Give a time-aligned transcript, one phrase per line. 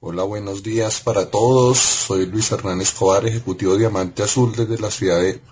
[0.00, 1.76] Hola, buenos días para todos.
[1.76, 5.42] Soy Luis Hernán Escobar, ejecutivo Diamante Azul desde la ciudad de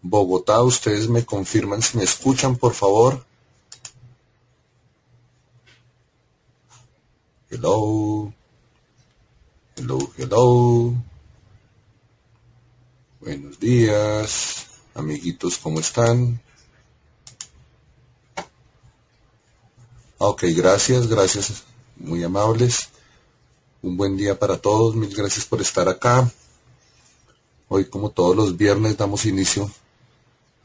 [0.00, 0.62] Bogotá.
[0.62, 3.22] Ustedes me confirman si me escuchan, por favor.
[7.50, 8.32] Hello.
[9.76, 10.94] Hello, hello.
[13.20, 16.40] Buenos días, amiguitos, ¿cómo están?
[20.20, 21.62] Ok, gracias, gracias,
[21.94, 22.88] muy amables.
[23.82, 26.28] Un buen día para todos, mil gracias por estar acá.
[27.68, 29.70] Hoy, como todos los viernes, damos inicio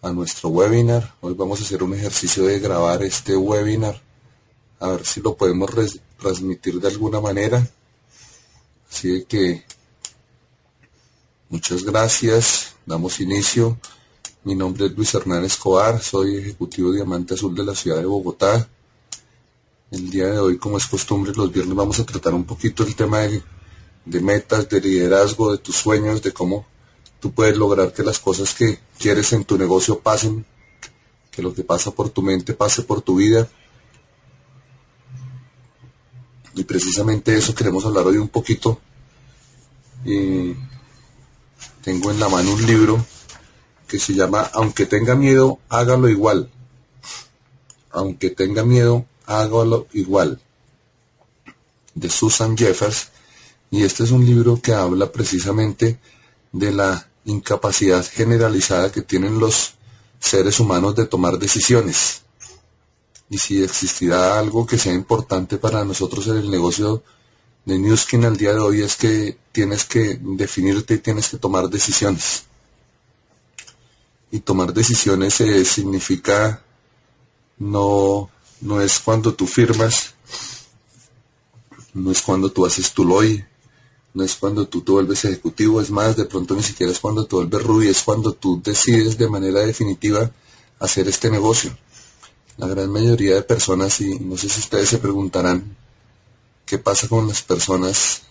[0.02, 1.14] a nuestro webinar.
[1.22, 4.02] Hoy vamos a hacer un ejercicio de grabar este webinar.
[4.80, 5.70] A ver si lo podemos
[6.20, 7.70] transmitir de alguna manera.
[8.90, 9.64] Así que
[11.50, 12.74] muchas gracias.
[12.88, 13.78] Damos inicio.
[14.46, 16.02] Mi nombre es Luis Hernán Escobar.
[16.02, 18.68] Soy ejecutivo Diamante Azul de la ciudad de Bogotá.
[19.94, 22.96] El día de hoy, como es costumbre, los viernes vamos a tratar un poquito el
[22.96, 23.44] tema de,
[24.06, 26.66] de metas, de liderazgo, de tus sueños, de cómo
[27.20, 30.48] tú puedes lograr que las cosas que quieres en tu negocio pasen,
[31.30, 33.48] que lo que pasa por tu mente pase por tu vida.
[36.56, 38.82] Y precisamente eso queremos hablar hoy un poquito.
[40.04, 40.56] Y
[41.84, 43.06] tengo en la mano un libro
[43.88, 46.50] que se llama Aunque tenga miedo, hágalo igual.
[47.92, 50.40] Aunque tenga miedo, hágalo igual.
[51.96, 53.10] De Susan Jeffers.
[53.72, 56.00] Y este es un libro que habla precisamente
[56.52, 59.74] de la incapacidad generalizada que tienen los
[60.20, 62.22] seres humanos de tomar decisiones.
[63.30, 67.04] Y si existirá algo que sea importante para nosotros en el negocio
[67.66, 71.70] de Newskin al día de hoy es que tienes que definirte y tienes que tomar
[71.70, 72.44] decisiones.
[74.32, 76.64] Y tomar decisiones eh, significa
[77.60, 78.30] no,
[78.64, 80.14] no es cuando tú firmas,
[81.94, 83.44] no es cuando tú haces tu LOI,
[84.14, 87.26] no es cuando tú te vuelves ejecutivo, es más, de pronto ni siquiera es cuando
[87.26, 90.32] tú vuelves Ruby, es cuando tú decides de manera definitiva
[90.80, 91.78] hacer este negocio.
[92.58, 95.76] La gran mayoría de personas, y no sé si ustedes se preguntarán,
[96.66, 98.22] ¿qué pasa con las personas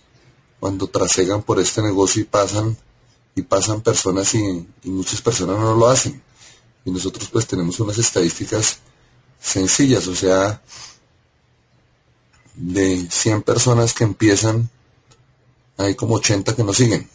[0.59, 2.75] cuando trasegan por este negocio y pasan
[3.35, 6.23] y pasan personas y, y muchas personas no lo hacen?
[6.85, 8.79] Y nosotros pues tenemos unas estadísticas
[9.43, 10.61] sencillas, o sea,
[12.55, 14.69] de 100 personas que empiezan,
[15.77, 17.09] hay como 80 que no siguen.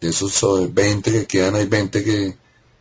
[0.00, 2.36] De esos 20 que quedan, hay 20 que,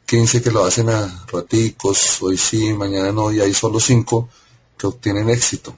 [0.06, 4.30] 15 que lo hacen a raticos, hoy sí, mañana no, y hay solo 5
[4.78, 5.76] que obtienen éxito.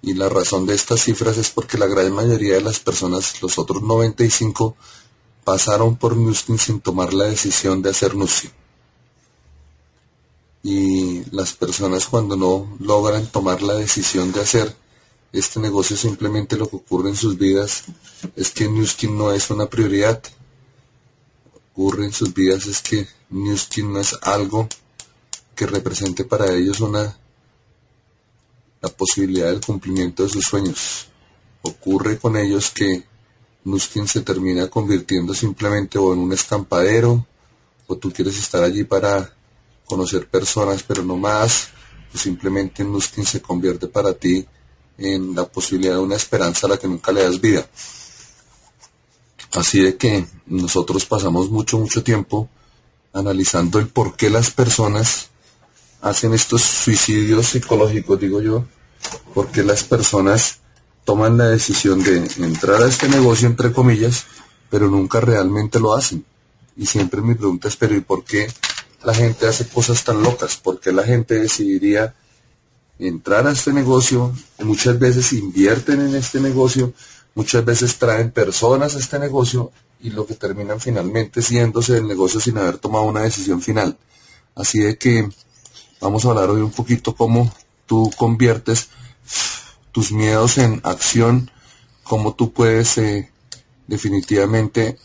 [0.00, 3.58] Y la razón de estas cifras es porque la gran mayoría de las personas, los
[3.58, 4.76] otros 95,
[5.44, 8.52] pasaron por Nuskin sin tomar la decisión de hacer Nuskin
[10.62, 14.74] y las personas cuando no logran tomar la decisión de hacer
[15.32, 17.84] este negocio simplemente lo que ocurre en sus vidas
[18.34, 20.22] es que Newskin no es una prioridad.
[21.72, 24.68] Ocurre en sus vidas es que Newskin no es algo
[25.54, 27.16] que represente para ellos una
[28.80, 31.08] la posibilidad del cumplimiento de sus sueños.
[31.62, 33.04] Ocurre con ellos que
[33.64, 37.26] Nuskin se termina convirtiendo simplemente o en un escampadero
[37.86, 39.34] o tú quieres estar allí para
[39.88, 41.68] conocer personas, pero no más,
[42.10, 44.46] pues simplemente Nuskin se convierte para ti
[44.98, 47.66] en la posibilidad de una esperanza a la que nunca le das vida.
[49.52, 52.48] Así de que nosotros pasamos mucho, mucho tiempo
[53.12, 55.30] analizando el por qué las personas
[56.02, 58.64] hacen estos suicidios psicológicos, digo yo,
[59.34, 60.58] por qué las personas
[61.04, 64.26] toman la decisión de entrar a este negocio, entre comillas,
[64.68, 66.24] pero nunca realmente lo hacen.
[66.76, 68.48] Y siempre mi pregunta es, pero ¿y por qué
[69.02, 70.56] la gente hace cosas tan locas?
[70.56, 72.14] porque la gente decidiría
[72.98, 74.34] entrar a este negocio?
[74.60, 76.92] Muchas veces invierten en este negocio,
[77.34, 82.40] muchas veces traen personas a este negocio y lo que terminan finalmente siéndose del negocio
[82.40, 83.96] sin haber tomado una decisión final.
[84.54, 85.28] Así de que
[86.00, 87.52] vamos a hablar hoy un poquito cómo
[87.86, 88.88] tú conviertes
[89.92, 91.50] tus miedos en acción,
[92.02, 93.30] cómo tú puedes eh,
[93.86, 94.98] definitivamente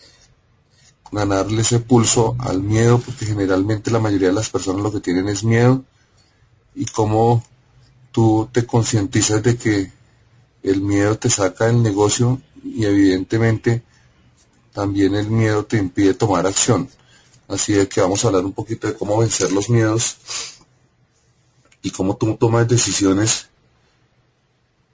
[1.14, 5.30] ganarle ese pulso al miedo, porque generalmente la mayoría de las personas lo que tienen
[5.30, 5.84] es miedo,
[6.76, 7.44] y cómo
[8.12, 9.92] tú te concientizas de que
[10.64, 13.84] el miedo te saca del negocio y evidentemente
[14.72, 16.90] también el miedo te impide tomar acción.
[17.48, 20.18] Así es que vamos a hablar un poquito de cómo vencer los miedos
[21.82, 23.50] y cómo tú tomas decisiones.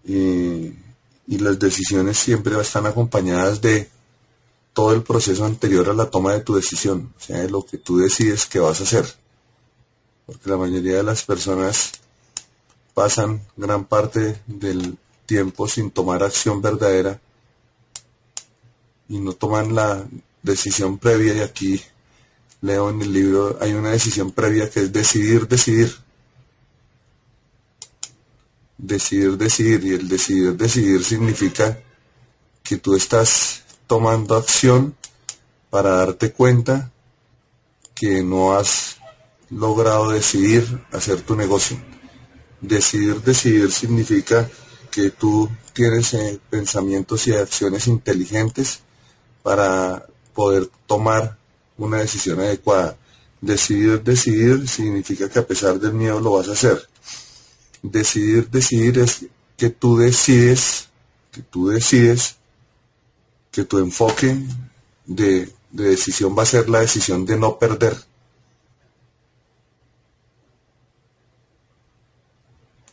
[0.06, 0.75] Eh,
[1.27, 3.89] y las decisiones siempre están acompañadas de
[4.80, 7.78] todo el proceso anterior a la toma de tu decisión, o sea, de lo que
[7.78, 9.06] tú decides que vas a hacer.
[10.26, 11.92] Porque la mayoría de las personas
[12.94, 17.20] pasan gran parte del tiempo sin tomar acción verdadera
[19.10, 20.08] y no toman la
[20.44, 21.82] decisión previa y aquí
[22.62, 25.94] leo en el libro hay una decisión previa que es decidir, decidir.
[28.78, 31.78] Decidir, decidir y el decidir, decidir significa
[32.64, 33.59] que tú estás
[33.89, 34.95] tomando acción
[35.71, 36.91] para darte cuenta
[37.95, 38.97] que no has
[39.50, 41.75] logrado decidir hacer tu negocio.
[42.62, 44.47] Decidir, decidir significa
[44.91, 48.81] que tú tienes eh, pensamientos y acciones inteligentes
[49.41, 50.06] para
[50.36, 51.39] poder tomar
[51.75, 52.95] una decisión adecuada.
[53.41, 56.88] Decidir, decidir significa que a pesar del miedo lo vas a hacer.
[57.81, 59.25] Decidir, decidir es
[59.57, 60.89] que tú decides,
[61.31, 62.38] que tú decides
[63.51, 64.38] que tu enfoque
[65.06, 67.96] de, decisión va a ser la decisión de no perder.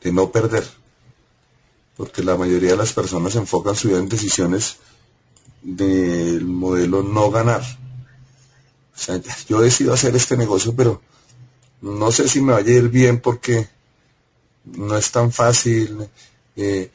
[0.03, 0.67] De no perder.
[1.97, 4.76] Porque la mayoría de las personas enfocan su vida en decisiones
[5.62, 7.62] del modelo no ganar.
[8.94, 11.03] O sea, yo decido hacer este negocio, pero
[11.81, 13.69] no sé si me vaya a ir bien porque
[14.64, 16.08] no es tan fácil.
[16.56, 16.91] Eh,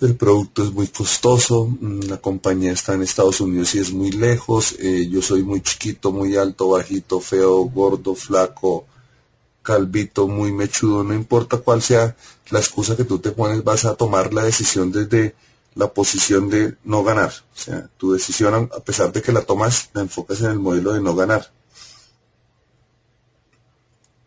[0.00, 4.10] el producto es muy costoso, mm, la compañía está en Estados Unidos y es muy
[4.10, 8.86] lejos, eh, yo soy muy chiquito, muy alto, bajito, feo, gordo, flaco,
[9.62, 12.16] calvito, muy mechudo, no importa cuál sea
[12.50, 15.34] la excusa que tú te pones, vas a tomar la decisión desde
[15.74, 17.32] la posición de no ganar.
[17.54, 20.92] O sea, tu decisión, a pesar de que la tomas, la enfocas en el modelo
[20.92, 21.52] de no ganar.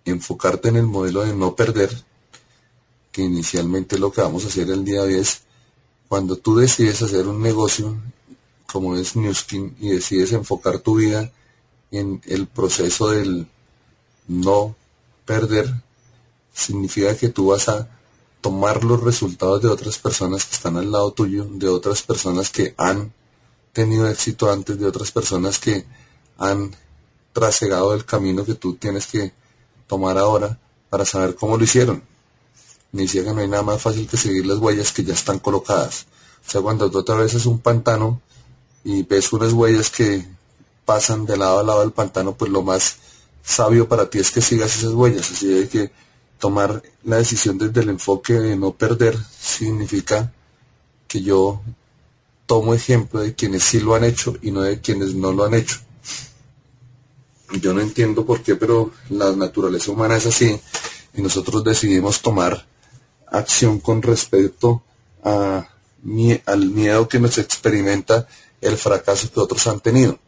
[0.06, 1.90] Enfocarte en el modelo de no perder,
[3.12, 5.42] que inicialmente lo que vamos a hacer el día de hoy es
[6.08, 7.98] cuando tú decides hacer un negocio,
[8.66, 11.32] como es Newskin, y decides enfocar tu vida
[11.92, 13.48] en el proceso del
[14.28, 14.76] no
[15.26, 15.74] perder,
[16.54, 17.90] significa que tú vas a
[18.42, 22.74] tomar los resultados de otras personas que están al lado tuyo, de otras personas que
[22.78, 23.14] han
[23.72, 25.86] tenido éxito antes, de otras personas que
[26.38, 26.76] han
[27.32, 29.34] trasegado el camino que tú tienes que
[29.88, 30.60] tomar ahora
[30.90, 32.13] para saber cómo lo hicieron
[32.94, 36.06] ni que no hay nada más fácil que seguir las huellas que ya están colocadas.
[36.48, 38.22] O sea, cuando tú atravesas un pantano
[38.84, 40.26] y ves unas huellas que
[40.86, 42.98] pasan de lado a lado del pantano, pues lo más
[43.44, 45.32] sabio para ti es que sigas esas huellas.
[45.32, 45.92] Así de que
[46.38, 50.32] tomar la decisión desde el enfoque de no perder significa
[51.08, 51.62] que yo
[52.46, 55.56] tomo ejemplo de quienes sí lo han hecho y no de quienes no lo han
[55.56, 55.80] hecho.
[57.60, 60.60] Yo no entiendo por qué, pero la naturaleza humana es así
[61.16, 62.68] y nosotros decidimos tomar
[63.34, 64.84] acción con respecto
[65.24, 65.68] a,
[66.46, 68.28] al miedo que nos experimenta
[68.62, 70.20] el fracaso que otros han tenido.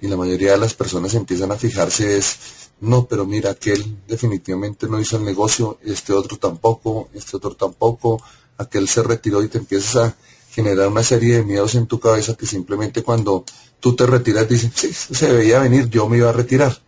[0.00, 2.36] Y la mayoría de las personas empiezan a fijarse es,
[2.80, 8.22] no, pero mira, aquel definitivamente no hizo el negocio, este otro tampoco, este otro tampoco,
[8.58, 10.16] aquel se retiró y te empiezas a
[10.50, 13.44] generar una serie de miedos en tu cabeza que simplemente cuando
[13.80, 16.78] tú te retiras dices, sí, se veía venir, yo me iba a retirar.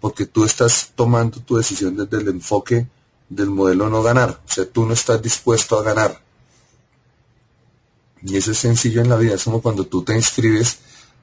[0.00, 2.86] Porque tú estás tomando tu decisión desde el enfoque
[3.30, 4.40] del modelo no ganar.
[4.44, 6.20] O sea, tú no estás dispuesto a ganar.
[8.22, 9.34] Y eso es sencillo en la vida.
[9.34, 10.80] Es como cuando tú te inscribes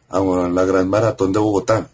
[0.10, 1.90] a la Gran Maratón de Bogotá.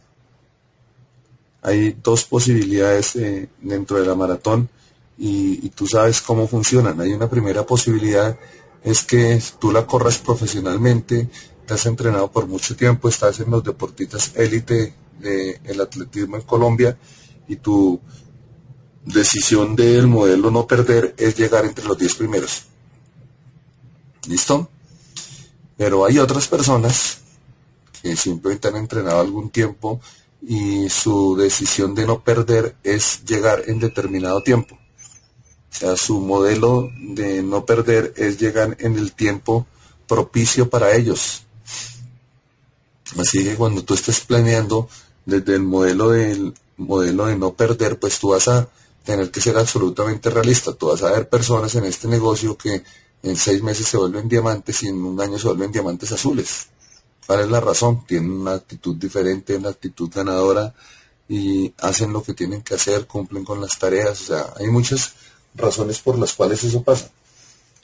[1.63, 4.69] Hay dos posibilidades eh, dentro de la maratón
[5.17, 6.99] y, tú sabes cómo funcionan.
[6.99, 8.37] Hay una primera posibilidad,
[8.83, 11.29] es que tú la corras profesionalmente,
[11.65, 16.97] te has entrenado por mucho tiempo, estás en los deportistas élite del atletismo en Colombia
[17.47, 17.99] y tú
[19.05, 22.63] decisión del modelo no perder es llegar entre los 10 primeros.
[24.27, 24.69] ¿Listo?
[25.77, 27.19] Pero hay otras personas
[28.01, 29.99] que simplemente han entrenado algún tiempo
[30.41, 34.75] y su decisión de no perder es llegar en determinado tiempo.
[34.75, 39.65] O sea, su modelo de no perder es llegar en el tiempo
[40.07, 41.43] propicio para ellos.
[43.17, 44.87] Así que cuando tú estés planeando
[45.25, 48.67] desde el modelo del modelo de no perder, pues tú vas a
[49.03, 50.73] tener que ser absolutamente realista.
[50.73, 52.83] Tú vas a ver personas en este negocio que
[53.21, 56.67] en seis meses se vuelven diamantes y en un año se vuelven diamantes azules.
[57.25, 58.05] ¿Cuál es la razón?
[58.05, 60.73] Tienen una actitud diferente, una actitud ganadora
[61.27, 64.21] y hacen lo que tienen que hacer, cumplen con las tareas.
[64.21, 65.13] O sea, hay muchas
[65.55, 67.09] razones por las cuales eso pasa.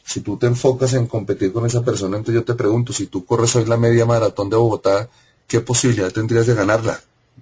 [0.03, 3.25] Si tú te enfocas en competir con esa persona, entonces yo te pregunto, si tú
[3.25, 5.07] corres hoy la media maratón de Bogotá,
[5.47, 6.99] ¿qué posibilidad tendrías de ganarla?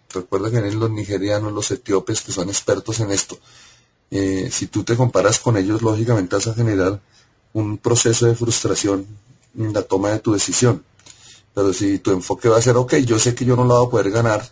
[0.09, 3.37] Recuerda que en los nigerianos, los etíopes, que son expertos en esto,
[4.09, 7.01] eh, si tú te comparas con ellos, lógicamente vas a generar
[7.53, 9.05] un proceso de frustración
[9.57, 10.83] en la toma de tu decisión.
[11.53, 13.87] Pero si tu enfoque va a ser, ok, yo sé que yo no la voy
[13.87, 14.49] a poder ganar,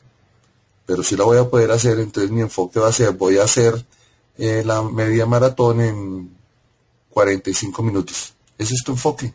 [0.86, 3.44] pero si la voy a poder hacer, entonces mi enfoque va a ser, voy a
[3.44, 3.86] hacer
[4.38, 6.36] eh, la media maratón en
[7.10, 8.34] 45 minutos.
[8.58, 9.34] Ese es tu enfoque.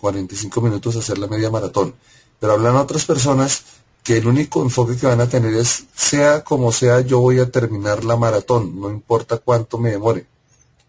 [0.00, 1.94] 45 minutos hacer la media maratón.
[2.38, 3.62] Pero hablan otras personas
[4.02, 7.50] que el único enfoque que van a tener es, sea como sea, yo voy a
[7.50, 10.26] terminar la maratón, no importa cuánto me demore,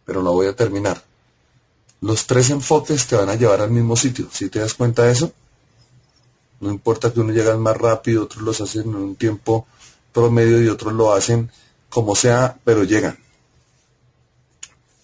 [0.05, 1.03] pero la voy a terminar.
[2.01, 5.11] Los tres enfoques te van a llevar al mismo sitio, si te das cuenta de
[5.11, 5.31] eso?
[6.59, 9.67] No importa que uno llegue más rápido, otros los hacen en un tiempo
[10.11, 11.51] promedio y otros lo hacen
[11.89, 13.17] como sea, pero llegan.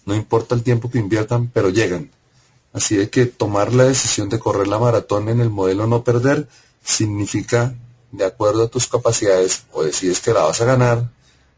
[0.04, 2.10] No importa el tiempo que inviertan, pero llegan.
[2.72, 6.48] Así de que tomar la decisión de correr la maratón en el modelo no perder
[6.82, 7.74] significa
[8.12, 11.10] de acuerdo a tus capacidades, o decides que la vas a ganar,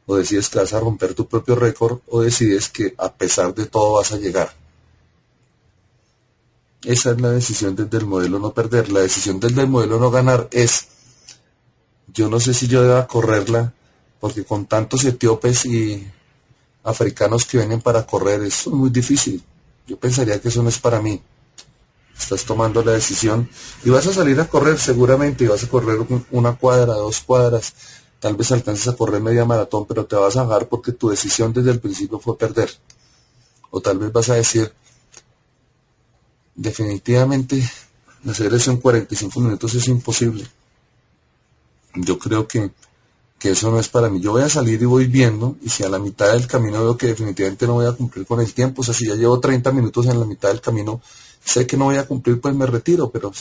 [0.06, 3.66] o decides que vas a romper tu propio récord, o decides que a pesar de
[3.66, 4.52] todo vas a llegar.
[6.84, 8.90] Esa es la decisión desde el modelo no perder.
[8.90, 10.88] La decisión desde el modelo no ganar es,
[12.12, 13.72] yo no sé si yo deba correrla,
[14.20, 16.06] porque con tantos etíopes y
[16.82, 19.42] africanos que vienen para correr, es muy difícil.
[19.86, 21.22] Yo pensaría que eso no es para mí
[22.18, 23.48] estás tomando la decisión
[23.84, 25.98] y vas a salir a correr seguramente y vas a correr
[26.30, 27.74] una cuadra, dos cuadras,
[28.20, 31.52] tal vez alcances a correr media maratón, pero te vas a bajar porque tu decisión
[31.52, 32.70] desde el principio fue perder.
[33.70, 34.72] O tal vez vas a decir,
[36.54, 37.68] definitivamente
[38.30, 40.46] hacer eso en 45 minutos es imposible.
[41.94, 42.70] Yo creo que,
[43.38, 44.20] que eso no es para mí.
[44.20, 46.96] Yo voy a salir y voy viendo, y si a la mitad del camino veo
[46.96, 49.72] que definitivamente no voy a cumplir con el tiempo, o sea, si ya llevo 30
[49.72, 51.02] minutos en la mitad del camino,
[51.44, 53.32] sé que no voy a cumplir, pues me retiro, pero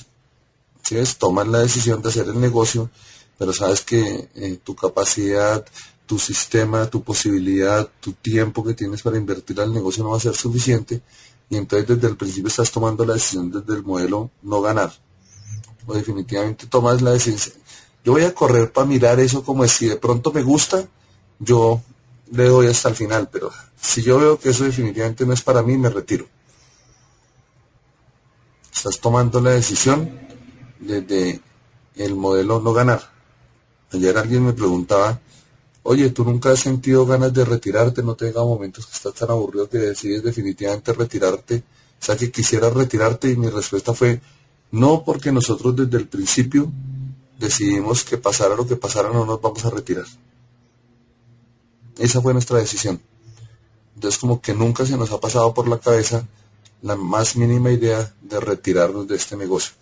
[0.84, 2.90] si es, tomas la decisión de hacer el negocio,
[3.38, 5.66] pero sabes que eh, tu capacidad,
[6.06, 10.20] tu sistema, tu posibilidad, tu tiempo que tienes para invertir al negocio no va a
[10.20, 11.02] ser suficiente,
[11.50, 14.92] y entonces desde el principio estás tomando la decisión desde el modelo no ganar.
[15.86, 17.56] O definitivamente tomas la decisión.
[18.04, 20.88] Yo voy a correr para mirar eso como si de pronto me gusta,
[21.40, 21.82] yo
[22.32, 25.62] le doy hasta el final, pero si yo veo que eso definitivamente no es para
[25.62, 26.28] mí, me retiro.
[28.74, 30.20] Estás tomando la decisión
[30.80, 31.42] desde
[31.96, 33.12] el modelo no ganar.
[33.92, 35.20] Ayer alguien me preguntaba,
[35.84, 38.02] oye, ¿tú nunca has sentido ganas de retirarte?
[38.02, 41.64] No te llega momentos que estás tan aburrido que decides definitivamente retirarte.
[42.02, 44.22] O sea, que quisieras retirarte y mi respuesta fue,
[44.72, 46.72] no, porque nosotros desde el principio
[47.38, 50.06] decidimos que pasara lo que pasara, no nos vamos a retirar.
[52.00, 53.02] Esa fue nuestra decisión.
[53.96, 56.26] Entonces como que nunca se nos ha pasado por la cabeza
[56.82, 59.74] la más mínima idea de retirarnos de este negocio.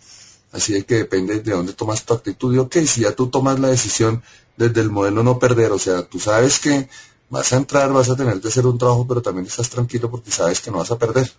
[0.52, 2.54] Así que depende de dónde tomas tu actitud.
[2.54, 4.22] Y ok, si ya tú tomas la decisión
[4.56, 6.88] desde el modelo no perder, o sea, tú sabes que
[7.30, 10.30] vas a entrar, vas a tener que hacer un trabajo, pero también estás tranquilo porque
[10.30, 11.30] sabes que no vas a perder.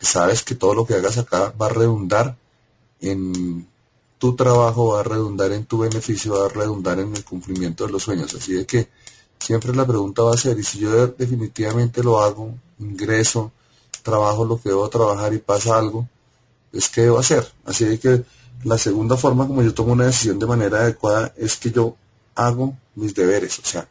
[0.00, 2.36] sabes que todo lo que hagas acá va a redundar
[3.00, 3.66] en
[4.18, 7.92] tu trabajo, va a redundar en tu beneficio, va a redundar en el cumplimiento de
[7.92, 8.34] los sueños.
[8.34, 8.88] Así de que
[9.38, 13.52] siempre la pregunta va a ser, y si yo definitivamente lo hago, ingreso,
[14.02, 16.08] trabajo lo que debo trabajar y pasa algo,
[16.72, 17.46] es que debo hacer.
[17.64, 18.24] Así que
[18.64, 21.96] la segunda forma como yo tomo una decisión de manera adecuada es que yo
[22.34, 23.88] hago mis deberes, o sea,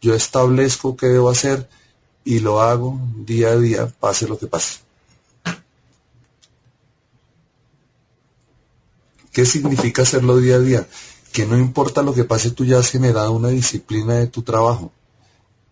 [0.00, 1.68] yo establezco qué debo hacer
[2.24, 4.80] y lo hago día a día, pase lo que pase.
[9.32, 10.86] ¿Qué significa hacerlo día a día?
[11.32, 14.92] Que no importa lo que pase, tú ya has generado una disciplina de tu trabajo.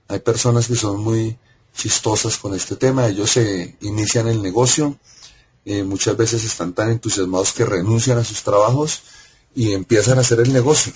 [0.09, 1.39] Hay personas que son muy
[1.75, 3.07] chistosas con este tema.
[3.09, 4.97] Ellos se inician el negocio,
[5.65, 9.03] eh, muchas veces están tan entusiasmados que renuncian a sus trabajos
[9.55, 10.93] y empiezan a hacer el negocio.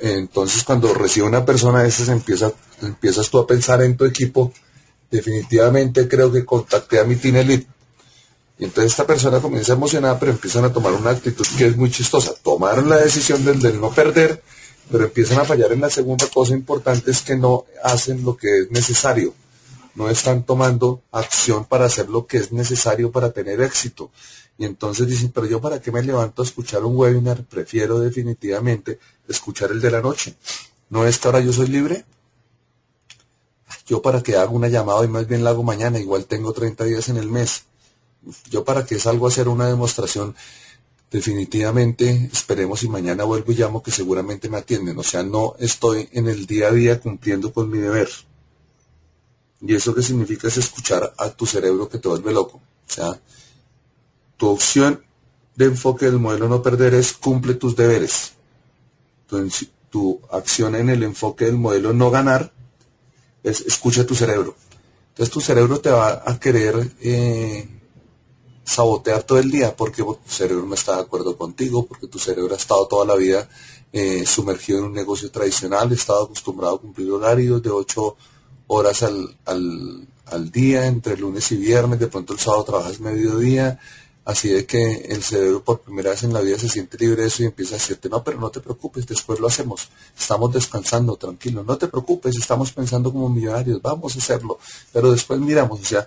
[0.00, 4.52] Entonces cuando recibe una persona de esas empieza, empiezas tú a pensar en tu equipo,
[5.10, 7.66] definitivamente creo que contacté a mi Team Elite.
[8.58, 11.90] Y entonces esta persona comienza emocionada, pero empiezan a tomar una actitud que es muy
[11.92, 12.34] chistosa.
[12.42, 14.42] Tomaron la decisión del, del no perder,
[14.90, 18.62] pero empiezan a fallar en la segunda cosa importante, es que no hacen lo que
[18.62, 19.32] es necesario
[19.98, 24.12] no están tomando acción para hacer lo que es necesario para tener éxito.
[24.56, 29.00] Y entonces dicen, pero yo para qué me levanto a escuchar un webinar, prefiero definitivamente
[29.26, 30.36] escuchar el de la noche.
[30.88, 32.04] ¿No es que ahora yo soy libre?
[33.88, 36.84] Yo para que haga una llamada y más bien la hago mañana, igual tengo 30
[36.84, 37.64] días en el mes.
[38.50, 40.36] Yo para que salgo a hacer una demostración,
[41.10, 44.96] definitivamente esperemos y mañana vuelvo y llamo que seguramente me atienden.
[44.96, 48.08] O sea, no estoy en el día a día cumpliendo con mi deber.
[49.60, 52.58] Y eso que significa es escuchar a tu cerebro que te vuelve loco.
[52.88, 53.20] O sea,
[54.36, 55.02] tu opción
[55.56, 58.34] de enfoque del modelo no perder es cumple tus deberes.
[59.90, 62.52] Tu acción en el enfoque del modelo no ganar
[63.42, 64.54] es escucha a tu cerebro.
[65.10, 67.68] Entonces tu cerebro te va a querer eh,
[68.64, 72.54] sabotear todo el día porque tu cerebro no está de acuerdo contigo, porque tu cerebro
[72.54, 73.48] ha estado toda la vida
[73.92, 78.16] eh, sumergido en un negocio tradicional, estado acostumbrado a cumplir horarios de 8
[78.68, 83.78] horas al, al, al día, entre lunes y viernes, de pronto el sábado trabajas mediodía,
[84.28, 87.28] Así de que el cerebro por primera vez en la vida se siente libre de
[87.28, 89.88] eso y empieza a decirte, no, pero no te preocupes, después lo hacemos.
[90.18, 94.58] Estamos descansando, tranquilo, no te preocupes, estamos pensando como millonarios, vamos a hacerlo.
[94.92, 96.06] Pero después miramos, o sea,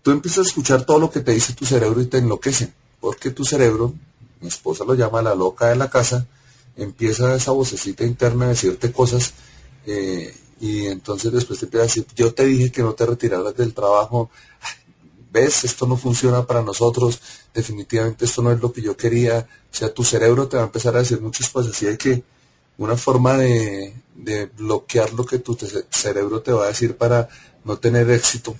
[0.00, 3.32] tú empiezas a escuchar todo lo que te dice tu cerebro y te enloquece, porque
[3.32, 3.94] tu cerebro,
[4.40, 6.28] mi esposa lo llama la loca de la casa,
[6.76, 9.32] empieza esa vocecita interna a decirte cosas
[9.86, 13.56] eh, y entonces después te empieza a decir, yo te dije que no te retiraras
[13.56, 14.30] del trabajo,
[15.32, 17.20] ves, esto no funciona para nosotros,
[17.54, 20.66] definitivamente esto no es lo que yo quería, o sea, tu cerebro te va a
[20.66, 22.22] empezar a decir muchas cosas, así hay que
[22.76, 25.56] una forma de, de bloquear lo que tu
[25.90, 27.28] cerebro te va a decir para
[27.64, 28.54] no tener éxito,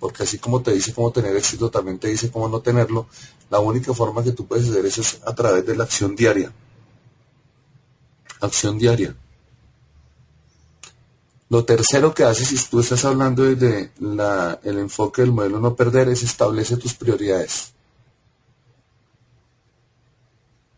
[0.00, 3.06] porque así como te dice cómo tener éxito, también te dice cómo no tenerlo,
[3.48, 6.52] la única forma que tú puedes hacer eso es a través de la acción diaria.
[8.40, 9.14] Acción diaria.
[11.54, 13.92] Lo tercero que haces si tú estás hablando desde
[14.64, 17.72] el enfoque del modelo no perder es establece tus prioridades.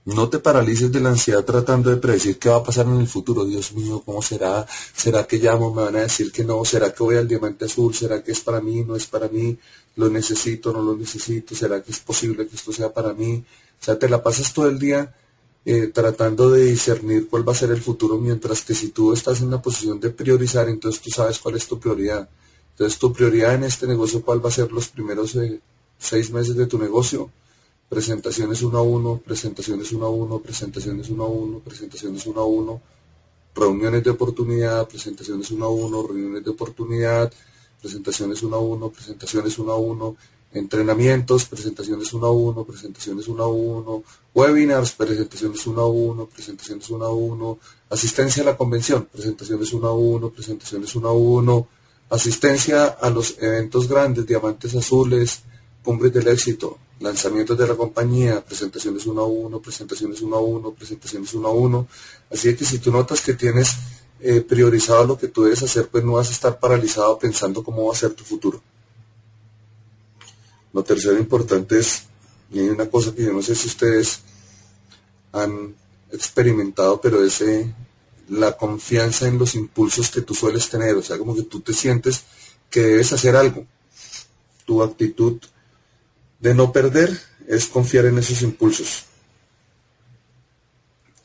[0.05, 3.09] No te paralices de la ansiedad tratando de predecir qué va a pasar en el
[3.09, 3.47] futuro.
[3.47, 4.67] Dios mío, ¿cómo será?
[4.95, 5.73] ¿Será que llamo?
[5.73, 6.63] ¿Me van a decir que no?
[6.67, 7.95] ¿Será que voy al diamante azul?
[7.95, 8.85] ¿Será que es para mí?
[8.85, 9.57] ¿No es para mí?
[9.95, 10.75] ¿Lo necesito?
[10.75, 11.55] ¿No lo necesito?
[11.55, 13.43] ¿Será que es posible que esto sea para mí?
[13.81, 15.11] O sea, te la pasas todo el día
[15.69, 19.41] eh, tratando de discernir cuál va a ser el futuro, mientras que si tú estás
[19.41, 22.29] en la posición de priorizar, entonces tú sabes cuál es tu prioridad.
[22.71, 25.61] Entonces tu prioridad en este negocio, cuál va a ser los primeros eh,
[25.99, 27.29] seis meses de tu negocio.
[27.89, 32.47] Presentaciones uno a uno, presentaciones uno a uno, presentaciones uno a uno, presentaciones uno a
[32.47, 32.81] uno,
[33.53, 37.33] reuniones de oportunidad, presentaciones uno a uno, reuniones de oportunidad,
[37.83, 40.17] presentaciones uno a uno, presentaciones uno a uno,
[40.59, 44.03] entrenamientos, presentaciones uno a uno, presentaciones uno a uno,
[44.35, 47.59] webinars, presentaciones uno a uno, presentaciones uno a uno,
[47.91, 51.69] asistencia a la convención, presentaciones uno a uno, presentaciones uno a uno,
[52.11, 55.43] asistencia a los eventos grandes, diamantes azules,
[55.83, 60.73] cumbres del éxito, lanzamientos de la compañía, presentaciones uno a uno, presentaciones uno a uno,
[60.73, 61.89] presentaciones uno a uno.
[62.31, 63.69] Así que si tú notas que tienes
[64.21, 67.87] eh, priorizado lo que tú debes hacer, pues no vas a estar paralizado pensando cómo
[67.87, 68.63] va a ser tu futuro.
[70.77, 72.03] Lo tercero importante es,
[72.53, 74.21] y hay una cosa que yo no sé si ustedes
[75.33, 75.75] han
[76.13, 77.75] experimentado, pero es eh,
[78.29, 81.73] la confianza en los impulsos que tú sueles tener, o sea, como que tú te
[81.73, 82.25] sientes
[82.69, 83.65] que debes hacer algo.
[84.67, 85.41] Tu actitud
[86.41, 89.05] de no perder es confiar en esos impulsos.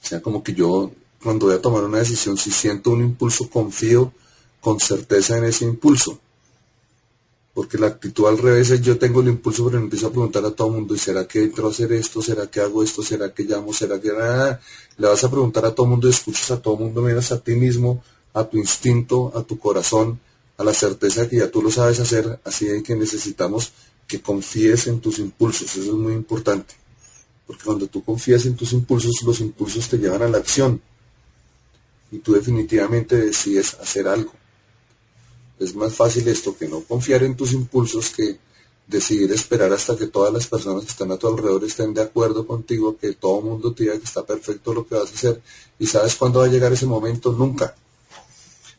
[0.01, 3.49] O sea, como que yo cuando voy a tomar una decisión, si siento un impulso,
[3.49, 4.13] confío
[4.61, 6.21] con certeza en ese impulso.
[7.53, 10.51] Porque la actitud al revés es yo tengo el impulso, pero empiezo a preguntar a
[10.51, 12.21] todo el mundo, ¿y será que entro a hacer esto?
[12.21, 13.03] ¿Será que hago esto?
[13.03, 13.73] ¿Será que llamo?
[13.73, 14.61] ¿Será que nada?
[14.97, 17.39] Le vas a preguntar a todo el mundo escuchas a todo el mundo menos a
[17.39, 18.01] ti mismo,
[18.33, 20.19] a tu instinto, a tu corazón,
[20.57, 23.73] a la certeza que ya tú lo sabes hacer, así de que necesitamos
[24.07, 26.75] que confíes en tus impulsos, eso es muy importante.
[27.47, 30.81] Porque cuando tú confías en tus impulsos, los impulsos te llevan a la acción.
[32.11, 34.31] Y tú definitivamente decides hacer algo.
[35.61, 38.39] Es más fácil esto que no confiar en tus impulsos que
[38.87, 42.47] decidir esperar hasta que todas las personas que están a tu alrededor estén de acuerdo
[42.47, 45.39] contigo, que todo el mundo te diga que está perfecto lo que vas a hacer.
[45.77, 47.31] ¿Y sabes cuándo va a llegar ese momento?
[47.31, 47.75] Nunca.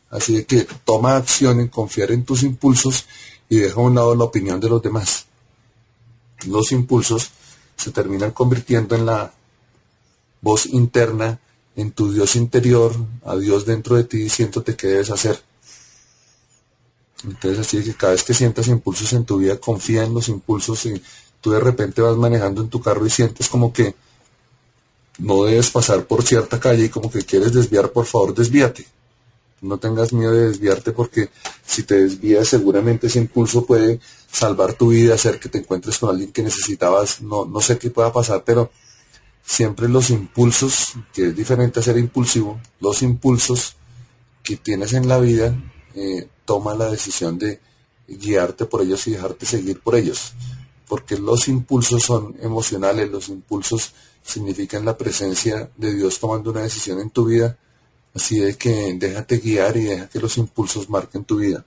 [0.09, 3.05] Así que toma acción en confiar en tus impulsos
[3.47, 5.25] y deja a un lado la opinión de los demás.
[6.47, 7.31] Los impulsos
[7.77, 9.33] se terminan convirtiendo en la
[10.41, 11.39] voz interna,
[11.77, 12.93] en tu Dios interior,
[13.23, 15.52] a Dios dentro de ti diciéndote qué debes hacer.
[17.23, 20.27] Entonces así es que cada vez que sientas impulsos en tu vida, confía en los
[20.29, 21.01] impulsos y
[21.41, 23.95] tú de repente vas manejando en tu carro y sientes como que
[25.19, 28.85] no debes pasar por cierta calle y como que quieres desviar, por favor desvíate.
[29.61, 31.29] No tengas miedo de desviarte porque
[31.65, 36.09] si te desvías seguramente ese impulso puede salvar tu vida, hacer que te encuentres con
[36.09, 38.71] alguien que necesitabas, no, no sé qué pueda pasar, pero
[39.45, 43.75] siempre los impulsos, que es diferente a ser impulsivo, los impulsos
[44.41, 45.55] que tienes en la vida
[45.95, 47.59] eh, toma la decisión de
[48.07, 50.33] guiarte por ellos y dejarte seguir por ellos.
[50.87, 56.99] Porque los impulsos son emocionales, los impulsos significan la presencia de Dios tomando una decisión
[56.99, 57.57] en tu vida.
[58.13, 61.65] Así de que déjate guiar y deja que los impulsos marquen tu vida.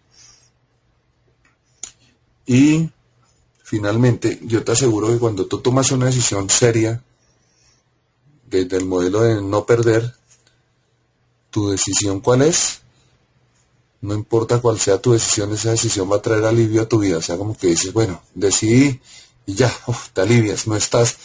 [2.46, 2.88] Y
[3.62, 7.02] finalmente, yo te aseguro que cuando tú tomas una decisión seria,
[8.48, 10.14] desde el modelo de no perder,
[11.50, 12.82] tu decisión cuál es,
[14.06, 17.18] no importa cuál sea tu decisión, esa decisión va a traer alivio a tu vida.
[17.18, 19.00] O sea, como que dices, bueno, decidí
[19.46, 19.72] y ya,
[20.12, 21.16] te alivias, no estás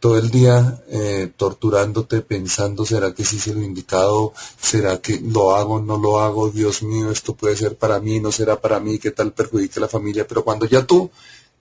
[0.00, 4.32] todo el día eh, torturándote, pensando, ¿será que sí se lo indicado?
[4.60, 6.50] ¿Será que lo hago, no lo hago?
[6.50, 9.82] Dios mío, esto puede ser para mí, no será para mí, ¿qué tal perjudique a
[9.82, 10.26] la familia?
[10.26, 11.10] Pero cuando ya tú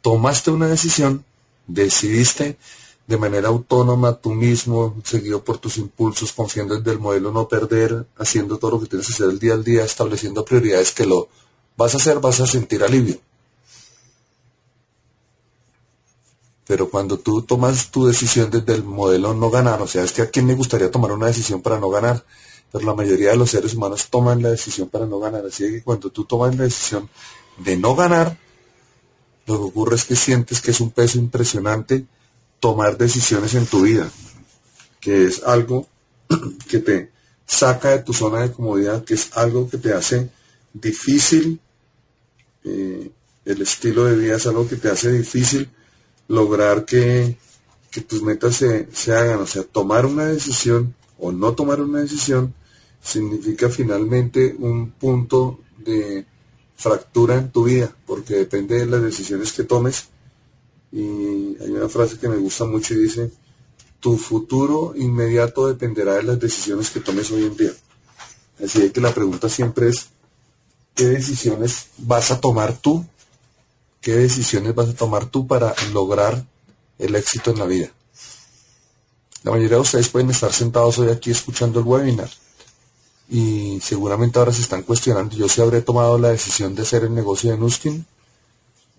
[0.02, 1.24] tomaste una decisión,
[1.66, 2.58] decidiste
[3.08, 8.08] de manera autónoma, tú mismo, seguido por tus impulsos, confiando en el modelo no perder,
[8.18, 11.30] haciendo todo lo que tienes que hacer el día al día, estableciendo prioridades que lo
[11.78, 13.20] vas a hacer, vas a sentir alivio.
[16.66, 20.24] Pero cuando tú tomas tu decisión desde el modelo no ganar, o sea, es que
[20.24, 22.26] a quién le gustaría tomar una decisión para no ganar,
[22.72, 25.46] pero la mayoría de los seres humanos toman la decisión para no ganar.
[25.46, 27.08] Así que cuando tú tomas la decisión
[27.58, 28.36] de no ganar,
[29.46, 32.08] lo que ocurre es que sientes que es un peso impresionante
[32.66, 34.10] tomar decisiones en tu vida,
[35.00, 35.88] que es algo
[36.68, 37.12] que te
[37.46, 40.32] saca de tu zona de comodidad, que es algo que te hace
[40.74, 41.60] difícil,
[42.64, 43.12] eh,
[43.46, 45.70] el estilo de vida es algo que te hace difícil
[46.28, 47.38] lograr que,
[48.08, 49.42] tus metas se, se, hagan.
[49.42, 52.56] O sea, tomar una decisión o no tomar una decisión
[53.00, 56.26] significa finalmente un punto de
[56.76, 60.15] fractura en tu vida, porque depende de las decisiones que tomes.
[60.96, 63.30] Y hay una frase que me gusta mucho y dice,
[64.00, 67.72] tu futuro inmediato dependerá de las decisiones que tomes hoy en día.
[68.64, 70.08] Así que la pregunta siempre es,
[70.96, 73.06] ¿qué decisiones vas a tomar tú
[74.06, 76.46] ¿Qué decisiones vas a tomar tú para lograr
[77.00, 77.90] el éxito en la vida?
[79.42, 82.30] La mayoría de ustedes pueden estar sentados hoy aquí escuchando el webinar
[83.28, 87.16] y seguramente ahora se están cuestionando, yo sí habré tomado la decisión de hacer el
[87.16, 88.06] negocio de Nuskin,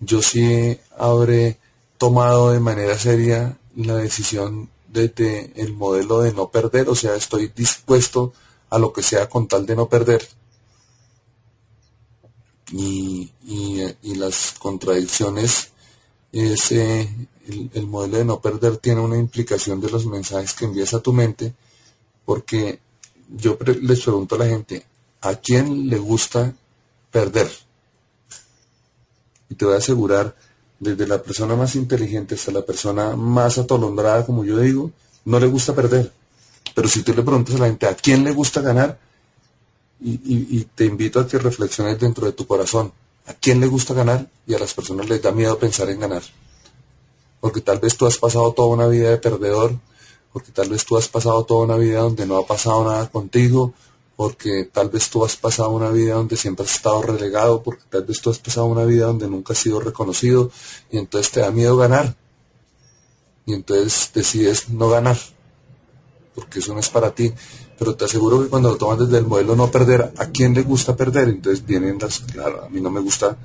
[0.01, 1.61] yo sí habré
[1.99, 7.53] tomado de manera seria la decisión de, el modelo de no perder, o sea, estoy
[7.55, 8.33] dispuesto
[8.71, 10.27] a lo que sea con tal de no perder
[12.73, 15.71] y, y, las contradicciones,
[16.33, 17.29] es, el,
[17.73, 21.13] el, modelo de no perder tiene una implicación de los mensajes que envías a tu
[21.13, 21.55] mente,
[22.25, 22.81] porque
[23.29, 24.85] yo les pregunto a la gente,
[25.21, 26.55] ¿a quién le gusta
[27.11, 27.51] perder?
[29.49, 30.35] Y te voy a asegurar,
[30.79, 34.91] desde la persona más inteligente hasta la persona más atolondrada, como yo digo,
[35.25, 36.13] no le gusta perder.
[36.75, 38.99] Pero si tú le preguntas a la gente, ¿a quién le gusta ganar?
[40.01, 42.93] y, te invito a que reflexiones dentro de tu corazón.
[43.27, 44.29] ¿A quién le gusta ganar?
[44.47, 46.23] Y a las personas les da miedo pensar en ganar.
[47.41, 49.75] Porque tal vez tú has pasado toda una vida de perdedor,
[50.33, 53.73] porque tal vez tú has pasado toda una vida donde no ha pasado nada contigo,
[54.17, 58.05] porque tal vez tú has pasado una vida donde siempre has estado relegado, porque tal
[58.05, 60.51] vez tú has pasado una vida donde nunca has sido reconocido,
[60.91, 62.17] y entonces te da miedo ganar.
[63.45, 65.19] Y entonces decides no ganar,
[66.35, 67.33] porque eso no es para ti
[67.79, 70.63] pero te aseguro que cuando lo tomas desde el modelo no perder, ¿a quién le
[70.63, 71.29] gusta perder?
[71.29, 73.37] Entonces vienen las, claro, a mí no me gusta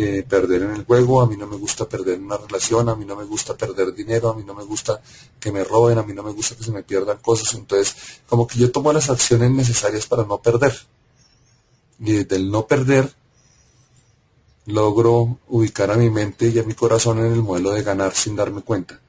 [0.00, 3.04] eh, perder en el juego, a mí no me gusta perder una relación, a mí
[3.04, 5.02] no me gusta perder dinero, a mí no me gusta
[5.40, 7.96] que me roben, a mí no me gusta que se me pierdan cosas, entonces
[8.28, 10.72] como que yo tomo las acciones necesarias para no perder.
[11.98, 13.12] Y desde el no perder,
[14.66, 18.36] logro ubicar a mi mente y a mi corazón en el modelo de ganar sin
[18.36, 19.00] darme cuenta.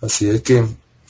[0.00, 0.64] Así de que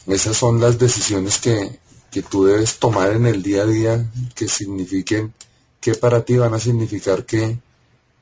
[0.08, 1.78] esas son las decisiones que,
[2.10, 5.32] que tú debes tomar en el día a día que signifiquen
[5.80, 7.60] que para ti van a significar que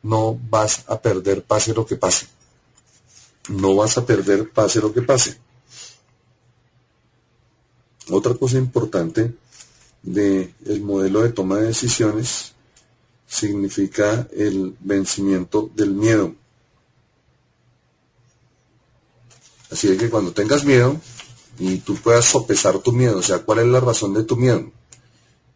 [0.07, 2.27] no vas a perder pase lo que pase.
[3.49, 5.37] No vas a perder pase lo que pase.
[8.11, 9.35] Otra cosa importante
[10.03, 12.53] del el modelo de toma de decisiones
[13.27, 16.35] significa el vencimiento del miedo.
[19.73, 21.01] Así que cuando tengas miedo,
[21.59, 24.71] y tú puedas sopesar tu miedo, o sea, cuál es la razón de tu miedo.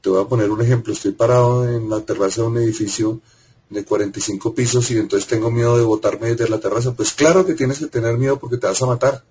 [0.01, 3.21] Te voy a poner un ejemplo, estoy parado en la terraza de un edificio
[3.71, 6.93] de 45 pisos y entonces tengo miedo de botarme desde la terraza.
[6.93, 9.25] Pues claro que tienes que tener miedo porque te vas a matar.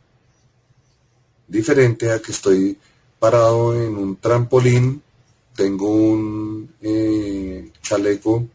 [1.48, 2.78] Diferente a que estoy
[3.20, 5.04] parado en un trampolín,
[5.56, 8.48] tengo un eh, chaleco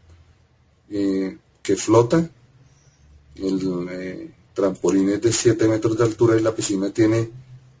[0.89, 2.29] eh, que flota,
[3.35, 7.29] el eh, trampolín es de 7 metros de altura y la piscina tiene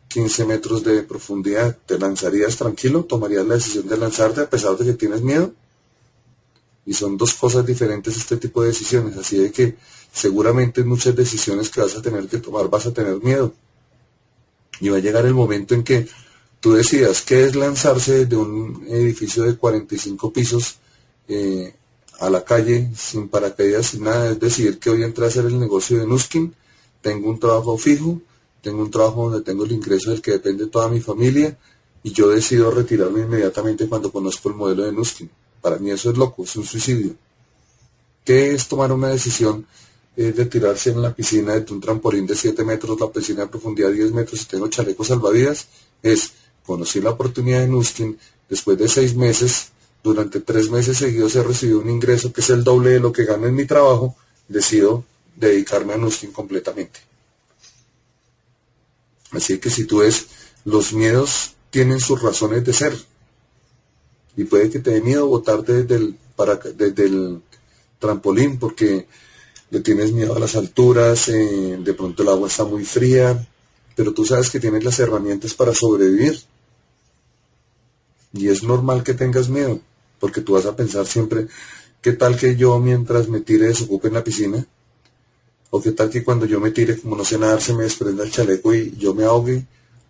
[0.09, 3.05] 15 metros de profundidad, ¿te lanzarías tranquilo?
[3.05, 5.53] ¿Tomarías la decisión de lanzarte a pesar de que tienes miedo?
[6.85, 9.75] Y son dos cosas diferentes este tipo de decisiones, así de que
[10.11, 13.53] seguramente en muchas decisiones que vas a tener que tomar vas a tener miedo.
[14.79, 16.07] Y va a llegar el momento en que
[16.59, 20.77] tú decidas qué es lanzarse de un edificio de 45 pisos
[21.27, 21.73] eh,
[22.19, 25.45] a la calle sin paracaídas, sin nada, es decidir que voy a entrar a hacer
[25.45, 26.53] el negocio de Nuskin,
[27.01, 28.21] tengo un trabajo fijo,
[28.61, 31.57] tengo un trabajo donde tengo el ingreso del que depende toda mi familia
[32.01, 35.29] y yo decido retirarme inmediatamente cuando conozco el modelo de Nuskin.
[35.65, 37.15] Para mí eso es loco, es un suicidio.
[38.23, 39.65] ¿Qué es tomar una decisión
[40.15, 43.89] de tirarse en la piscina de un trampolín de 7 metros, la piscina de profundidad
[43.89, 45.67] 10 metros y tengo chalecos salvavidas?
[46.03, 48.15] Es, conocí la oportunidad de Nuskin,
[48.47, 49.69] después de seis meses,
[50.03, 53.25] durante tres meses seguidos he recibido un ingreso que es el doble de lo que
[53.25, 54.15] gano en mi trabajo,
[54.47, 55.03] decido
[55.35, 56.99] dedicarme a Nuskin completamente.
[59.31, 60.27] Así que si tú ves,
[60.63, 62.95] los miedos tienen sus razones de ser.
[64.37, 66.59] Y puede que te dé miedo botarte desde el, para,
[67.99, 69.07] trampolín porque
[69.69, 73.47] le tienes miedo a las alturas, eh, de pronto el agua está muy fría,
[73.95, 76.39] pero tú sabes que tienes las herramientas para sobrevivir.
[78.33, 79.79] Y es normal que tengas miedo,
[80.19, 81.47] porque tú vas a pensar siempre,
[82.01, 84.65] ¿qué tal que yo mientras me tire desocupe en la piscina?
[85.69, 88.23] ¿O qué tal que cuando yo me tire, como no sé nadar, se me desprenda
[88.23, 89.65] el chaleco y yo me ahogue?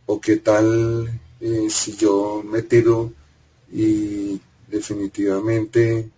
[0.08, 1.10] ¿O qué tal
[1.40, 3.14] eh, si yo me tiro
[3.76, 6.10] y definitivamente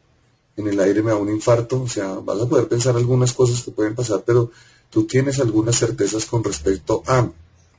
[0.55, 1.81] en el aire me da un infarto?
[1.81, 4.51] O sea, vas a poder pensar algunas cosas que pueden pasar, pero
[4.91, 7.27] tú tienes algunas certezas con respecto a...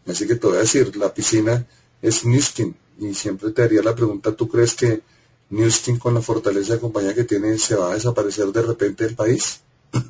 [0.07, 1.65] Así que te voy a decir, la piscina
[2.03, 5.03] es Niskin, y siempre te haría la pregunta, ¿tú crees que
[5.51, 9.15] Newskin con la fortaleza de compañía que tiene se va a desaparecer de repente del
[9.15, 9.61] país?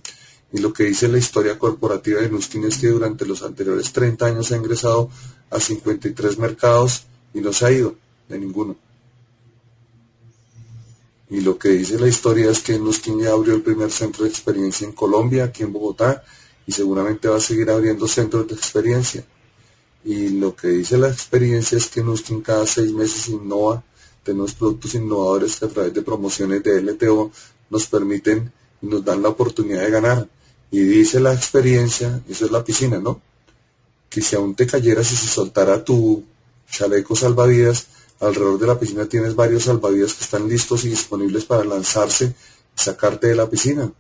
[0.51, 4.25] Y lo que dice la historia corporativa de Nuskin es que durante los anteriores 30
[4.25, 5.11] años ha ingresado
[5.51, 7.03] a 53 mercados
[7.35, 7.97] y no se ha ido
[8.31, 8.75] de ninguno.
[11.31, 14.31] Y lo que dice la historia es que Nuskin ya abrió el primer centro de
[14.31, 16.25] experiencia en Colombia, aquí en Bogotá,
[16.67, 19.25] y seguramente va a seguir abriendo centros de experiencia.
[20.05, 23.83] Y lo que dice la experiencia es que Nuskin cada seis meses innova,
[24.23, 27.31] tenemos productos innovadores que a través de promociones de LTO
[27.71, 30.29] nos permiten y nos dan la oportunidad de ganar.
[30.71, 33.21] Y dice la experiencia, eso es la piscina, ¿no?
[34.09, 36.25] Que si aún te cayeras y se soltara tu
[36.71, 37.87] chaleco salvavidas,
[38.21, 42.35] alrededor de la piscina tienes varios salvavidas que están listos y disponibles para lanzarse y
[42.75, 43.91] sacarte de la piscina.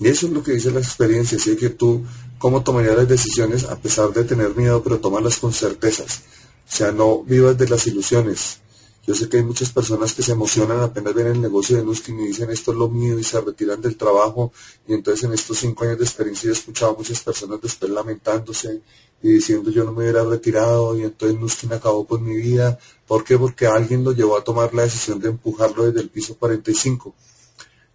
[0.00, 2.04] Y eso es lo que dice la experiencia, así que tú
[2.38, 6.22] cómo tomarías las decisiones a pesar de tener miedo, pero tómalas con certezas.
[6.66, 8.61] O sea, no vivas de las ilusiones.
[9.04, 12.20] Yo sé que hay muchas personas que se emocionan apenas ven el negocio de Nuskin
[12.20, 14.52] y dicen esto es lo mío y se retiran del trabajo.
[14.86, 18.80] Y entonces en estos cinco años de experiencia he escuchado a muchas personas después lamentándose
[19.20, 22.78] y diciendo yo no me hubiera retirado y entonces Nuskin acabó con mi vida.
[23.06, 23.36] ¿Por qué?
[23.36, 27.12] Porque alguien lo llevó a tomar la decisión de empujarlo desde el piso 45.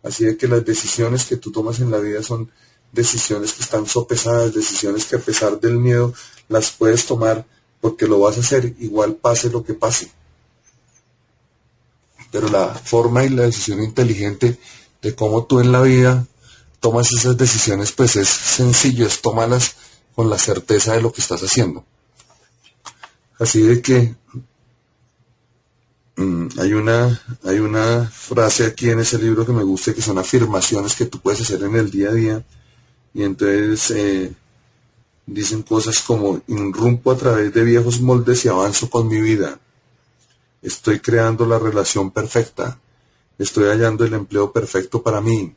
[0.03, 2.51] Así de que las decisiones que tú tomas en la vida son
[2.91, 6.13] decisiones que están sopesadas, decisiones que a pesar del miedo
[6.49, 7.45] las puedes tomar
[7.79, 10.11] porque lo vas a hacer igual pase lo que pase.
[12.31, 14.59] Pero la forma y la decisión inteligente
[15.01, 16.25] de cómo tú en la vida
[16.79, 19.75] tomas esas decisiones pues es sencillo, es tomarlas
[20.15, 21.85] con la certeza de lo que estás haciendo.
[23.39, 24.15] Así de que
[26.15, 30.17] mm, hay, una, hay una frase aquí en ese libro que me gusta que son
[30.17, 32.45] afirmaciones que tú puedes hacer en el día a día
[33.13, 34.33] y entonces eh,
[35.25, 39.59] dicen cosas como, irrumpo a través de viejos moldes y avanzo con mi vida.
[40.61, 42.79] Estoy creando la relación perfecta.
[43.37, 45.55] Estoy hallando el empleo perfecto para mí.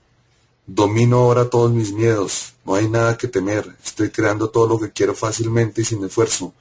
[0.66, 2.54] Domino ahora todos mis miedos.
[2.64, 3.76] No hay nada que temer.
[3.84, 6.52] Estoy creando todo lo que quiero fácilmente y sin esfuerzo.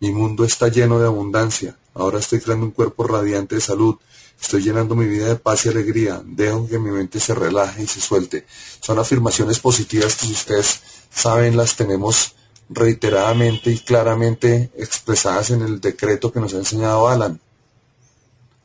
[0.00, 1.76] Mi mundo está lleno de abundancia.
[1.94, 3.96] Ahora estoy creando un cuerpo radiante de salud.
[4.40, 6.22] Estoy llenando mi vida de paz y alegría.
[6.24, 8.46] Dejo que mi mente se relaje y se suelte.
[8.80, 10.80] Son afirmaciones positivas que si ustedes
[11.10, 12.34] saben las tenemos
[12.70, 17.40] reiteradamente y claramente expresadas en el decreto que nos ha enseñado Alan.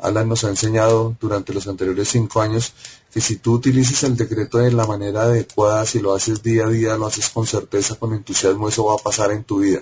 [0.04, 2.74] Alan nos ha enseñado durante los anteriores cinco años
[3.12, 6.70] que si tú utilizas el decreto de la manera adecuada, si lo haces día a
[6.70, 9.82] día, lo haces con certeza, con entusiasmo, eso va a pasar en tu vida.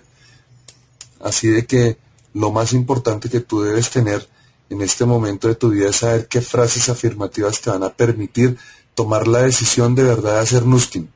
[1.22, 1.98] Así de que
[2.34, 4.28] lo más importante que tú debes tener
[4.70, 8.58] en este momento de tu vida es saber qué frases afirmativas te van a permitir
[8.94, 11.10] tomar la decisión de verdad de hacer Nuskin.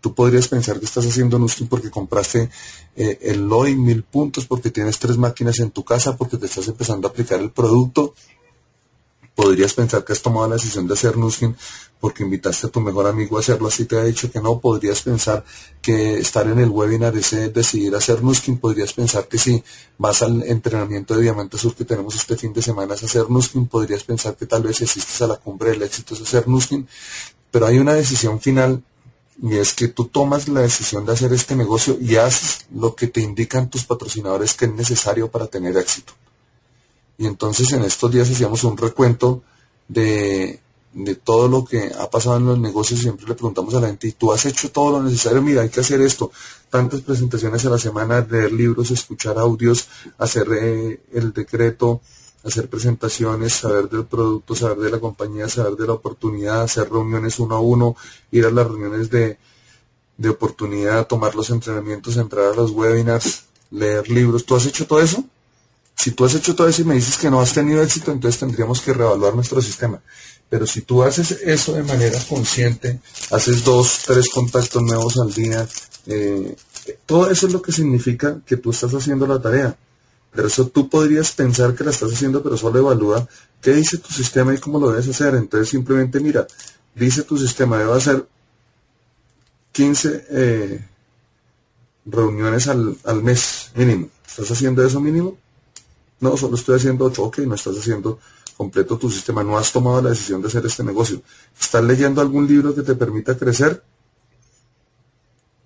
[0.00, 2.48] Tú podrías pensar que estás haciendo Nuskin porque compraste
[2.96, 6.68] eh, el LOI mil puntos, porque tienes tres máquinas en tu casa, porque te estás
[6.68, 8.14] empezando a aplicar el producto
[9.34, 11.56] podrías pensar que has tomado la decisión de hacer Nuskin
[12.00, 15.02] porque invitaste a tu mejor amigo a hacerlo, así te ha dicho que no, podrías
[15.02, 15.44] pensar
[15.80, 19.62] que estar en el webinar es decidir hacer Nuskin, podrías pensar que si
[19.98, 23.66] vas al entrenamiento de Diamante Sur que tenemos este fin de semana es hacer Nuskin,
[23.66, 26.88] podrías pensar que tal vez si asistes a la cumbre del éxito es hacer Nuskin,
[27.52, 28.82] pero hay una decisión final
[29.40, 33.06] y es que tú tomas la decisión de hacer este negocio y haces lo que
[33.06, 36.14] te indican tus patrocinadores que es necesario para tener éxito.
[37.18, 39.42] Y entonces en estos días hacíamos un recuento
[39.88, 43.86] de de todo lo que ha pasado en los negocios, siempre le preguntamos a la
[43.86, 45.40] gente, ¿y tú has hecho todo lo necesario?
[45.40, 46.30] Mira, hay que hacer esto.
[46.68, 52.02] Tantas presentaciones a la semana, leer libros, escuchar audios, hacer eh, el decreto,
[52.44, 57.38] hacer presentaciones, saber del producto, saber de la compañía, saber de la oportunidad, hacer reuniones
[57.38, 57.96] uno a uno,
[58.30, 59.38] ir a las reuniones de,
[60.18, 64.44] de oportunidad, tomar los entrenamientos, entrar a los webinars, leer libros.
[64.44, 65.24] ¿Tú has hecho todo eso?
[65.96, 68.40] Si tú has hecho todo eso y me dices que no has tenido éxito, entonces
[68.40, 70.00] tendríamos que reevaluar nuestro sistema.
[70.48, 73.00] Pero si tú haces eso de manera consciente,
[73.30, 75.66] haces dos, tres contactos nuevos al día,
[76.06, 76.56] eh,
[77.06, 79.76] todo eso es lo que significa que tú estás haciendo la tarea.
[80.30, 83.26] Pero eso tú podrías pensar que la estás haciendo, pero solo evalúa
[83.60, 85.34] qué dice tu sistema y cómo lo debes hacer.
[85.34, 86.46] Entonces simplemente mira,
[86.94, 88.26] dice tu sistema, debe hacer
[89.72, 90.84] 15 eh,
[92.06, 94.08] reuniones al, al mes mínimo.
[94.26, 95.38] ¿Estás haciendo eso mínimo?
[96.22, 97.22] No, solo estoy haciendo 8.
[97.22, 98.18] Ok, no estás haciendo
[98.56, 99.44] completo tu sistema.
[99.44, 101.20] No has tomado la decisión de hacer este negocio.
[101.60, 103.82] ¿Estás leyendo algún libro que te permita crecer?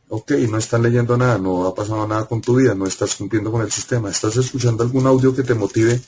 [0.08, 3.50] ok, no estás leyendo nada, no ha pasado nada con tu vida, no estás cumpliendo
[3.50, 6.00] con el sistema, estás escuchando algún audio que te motive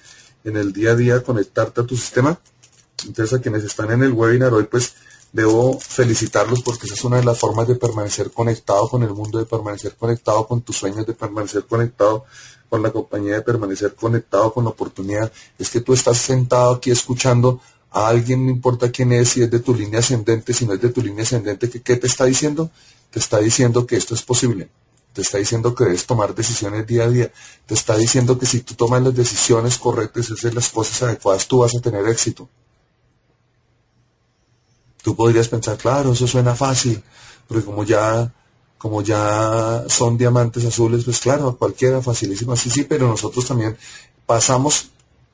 [0.44, 2.38] en el día a día a conectarte a tu sistema.
[3.06, 4.94] Entonces a quienes están en el webinar hoy, pues
[5.32, 9.38] debo felicitarlos porque esa es una de las formas de permanecer conectado con el mundo,
[9.38, 12.24] de permanecer conectado con tus sueños, de permanecer conectado
[12.68, 15.32] con la compañía, de permanecer conectado con la oportunidad.
[15.58, 17.60] Es que tú estás sentado aquí escuchando
[17.90, 20.80] a alguien, no importa quién es, si es de tu línea ascendente, si no es
[20.80, 22.70] de tu línea ascendente, ¿qué, qué te está diciendo?
[23.10, 24.68] te está diciendo que esto es posible,
[25.12, 27.32] te está diciendo que debes tomar decisiones día a día,
[27.66, 31.46] te está diciendo que si tú tomas las decisiones correctas y haces las cosas adecuadas,
[31.46, 32.48] tú vas a tener éxito.
[35.02, 37.02] Tú podrías pensar, claro, eso suena fácil,
[37.46, 38.32] porque como ya,
[38.76, 43.76] como ya son diamantes azules, pues claro, cualquiera, facilísimo, sí, sí, pero nosotros también
[44.26, 44.90] pasamos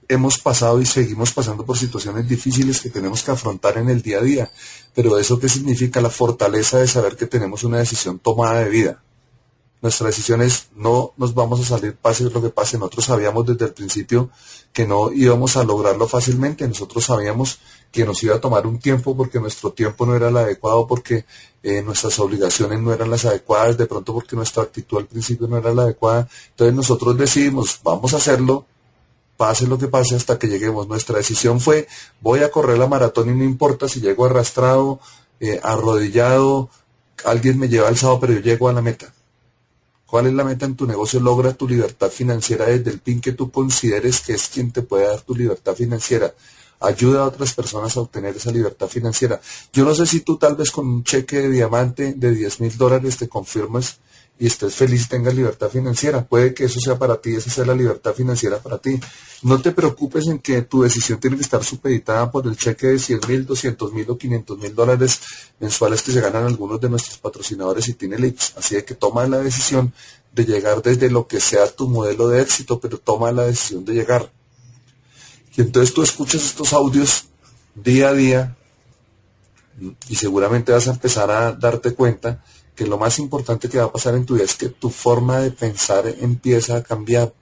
[0.08, 4.18] hemos pasado y seguimos pasando por situaciones difíciles que tenemos que afrontar en el día
[4.18, 4.50] a día.
[4.94, 9.02] Pero eso qué significa la fortaleza de saber que tenemos una decisión tomada de vida.
[9.84, 12.78] Nuestra decisión es no nos vamos a salir pase lo que pase.
[12.78, 14.30] Nosotros sabíamos desde el principio
[14.72, 16.66] que no íbamos a lograrlo fácilmente.
[16.66, 17.58] Nosotros sabíamos
[17.92, 21.26] que nos iba a tomar un tiempo porque nuestro tiempo no era el adecuado, porque
[21.62, 25.58] eh, nuestras obligaciones no eran las adecuadas, de pronto porque nuestra actitud al principio no
[25.58, 26.30] era la adecuada.
[26.48, 28.64] Entonces nosotros decidimos, vamos a hacerlo,
[29.36, 30.88] pase lo que pase hasta que lleguemos.
[30.88, 31.88] Nuestra decisión fue,
[32.22, 34.98] voy a correr la maratón y no importa si llego arrastrado,
[35.40, 36.70] eh, arrodillado,
[37.26, 39.12] alguien me lleva alzado, pero yo llego a la meta.
[40.06, 41.20] ¿Cuál es la meta en tu negocio?
[41.20, 45.06] Logra tu libertad financiera desde el pin que tú consideres que es quien te puede
[45.06, 46.32] dar tu libertad financiera.
[46.80, 49.40] Ayuda a otras personas a obtener esa libertad financiera.
[49.72, 52.76] Yo no sé si tú tal vez con un cheque de diamante de 10 mil
[52.76, 53.98] dólares te confirmas
[54.38, 56.24] y estés feliz y tengas libertad financiera.
[56.24, 58.98] Puede que eso sea para ti, esa sea la libertad financiera para ti.
[59.42, 62.98] No te preocupes en que tu decisión tiene que estar supeditada por el cheque de
[62.98, 65.20] 100 mil, 200 mil o 500 mil dólares
[65.60, 68.54] mensuales que se ganan algunos de nuestros patrocinadores y tiene leaks.
[68.56, 69.92] Así que toma la decisión
[70.32, 73.94] de llegar desde lo que sea tu modelo de éxito, pero toma la decisión de
[73.94, 74.30] llegar.
[75.56, 77.26] Y entonces tú escuchas estos audios
[77.76, 78.56] día a día
[80.08, 82.42] y seguramente vas a empezar a darte cuenta
[82.74, 85.38] que lo más importante que va a pasar en tu vida es que tu forma
[85.38, 87.32] de pensar empieza a cambiar.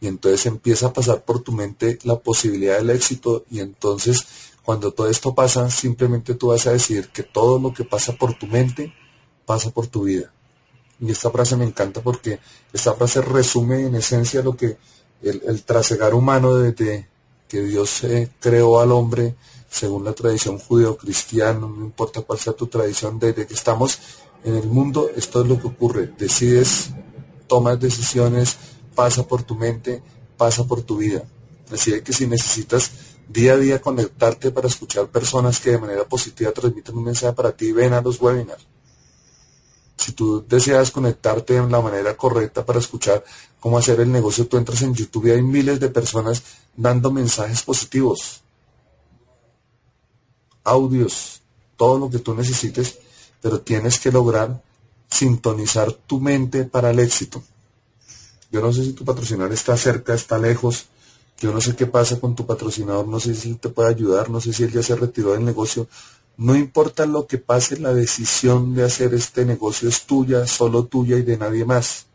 [0.00, 3.44] Y entonces empieza a pasar por tu mente la posibilidad del éxito.
[3.50, 4.26] Y entonces
[4.62, 8.38] cuando todo esto pasa simplemente tú vas a decidir que todo lo que pasa por
[8.38, 8.94] tu mente
[9.46, 10.32] pasa por tu vida.
[11.00, 12.38] Y esta frase me encanta porque
[12.72, 14.76] esta frase resume en esencia lo que
[15.22, 17.08] el, trasegar humano desde
[17.48, 19.36] que Dios eh, creó al hombre
[19.70, 23.98] según la tradición judeo-cristiana, no importa cuál sea tu tradición, desde que estamos
[24.44, 26.12] en el mundo esto es lo que ocurre.
[26.18, 26.90] Decides,
[27.46, 28.56] tomas decisiones,
[28.94, 30.02] pasa por tu mente,
[30.36, 31.22] pasa por tu vida.
[31.72, 32.90] Así que si necesitas
[33.28, 37.52] día a día conectarte para escuchar personas que de manera positiva transmiten un mensaje para
[37.52, 38.66] ti, ven a los webinars.
[39.96, 43.24] Si tú deseas conectarte de la manera correcta para escuchar
[43.58, 46.42] cómo hacer el negocio, tú entras en YouTube y hay miles de personas
[46.76, 48.42] dando mensajes positivos,
[50.62, 51.42] audios,
[51.76, 52.98] todo lo que tú necesites
[53.40, 54.62] pero tienes que lograr
[55.10, 57.42] sintonizar tu mente para el éxito.
[58.50, 60.86] Yo no sé si tu patrocinador está cerca, está lejos,
[61.40, 64.40] yo no sé qué pasa con tu patrocinador, no sé si te puede ayudar, no
[64.40, 65.86] sé si él ya se retiró del negocio.
[66.36, 71.16] No importa lo que pase, la decisión de hacer este negocio es tuya, solo tuya
[71.16, 72.06] y de nadie más.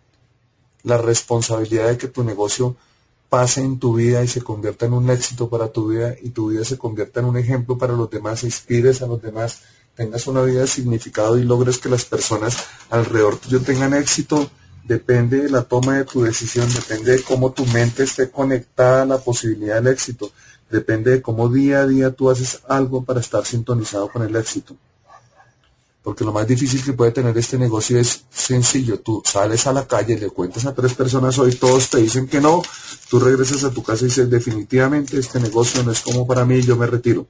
[0.83, 2.75] La responsabilidad de que tu negocio
[3.29, 6.49] pase en tu vida y se convierta en un éxito para tu vida y tu
[6.49, 9.61] vida se convierta en un ejemplo para los demás, inspires a los demás,
[9.95, 12.57] tengas una vida de significado y logres que las personas
[12.89, 14.49] alrededor tuyo tengan éxito,
[14.83, 19.05] depende de la toma de tu decisión, depende de cómo tu mente esté conectada a
[19.05, 20.31] la posibilidad del éxito.
[20.69, 24.75] depende de cómo día a día tú haces algo para estar sintonizado con el éxito.
[26.01, 28.99] Porque lo más difícil que puede tener este negocio es sencillo.
[28.99, 32.41] Tú sales a la calle, le cuentas a tres personas hoy, todos te dicen que
[32.41, 32.63] no,
[33.07, 36.59] tú regresas a tu casa y dices, definitivamente este negocio no es como para mí,
[36.63, 37.27] yo me retiro.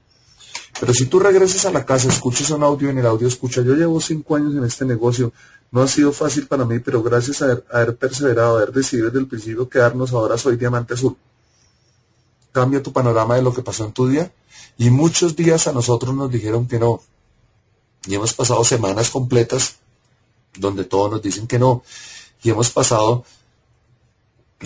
[0.80, 3.74] Pero si tú regresas a la casa, escuchas un audio, en el audio escucha, yo
[3.74, 5.32] llevo cinco años en este negocio,
[5.70, 9.20] no ha sido fácil para mí, pero gracias a haber, haber perseverado, haber decidido desde
[9.20, 11.16] el principio quedarnos, ahora soy diamante azul.
[12.52, 14.32] Cambia tu panorama de lo que pasó en tu día.
[14.78, 17.00] Y muchos días a nosotros nos dijeron que no,
[18.06, 19.76] y hemos pasado semanas completas
[20.56, 21.82] donde todos nos dicen que no.
[22.42, 23.24] Y hemos pasado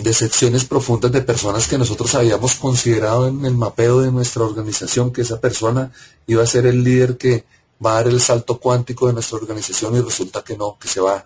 [0.03, 5.21] decepciones profundas de personas que nosotros habíamos considerado en el mapeo de nuestra organización, que
[5.21, 5.91] esa persona
[6.27, 7.45] iba a ser el líder que
[7.83, 11.01] va a dar el salto cuántico de nuestra organización y resulta que no, que se
[11.01, 11.25] va.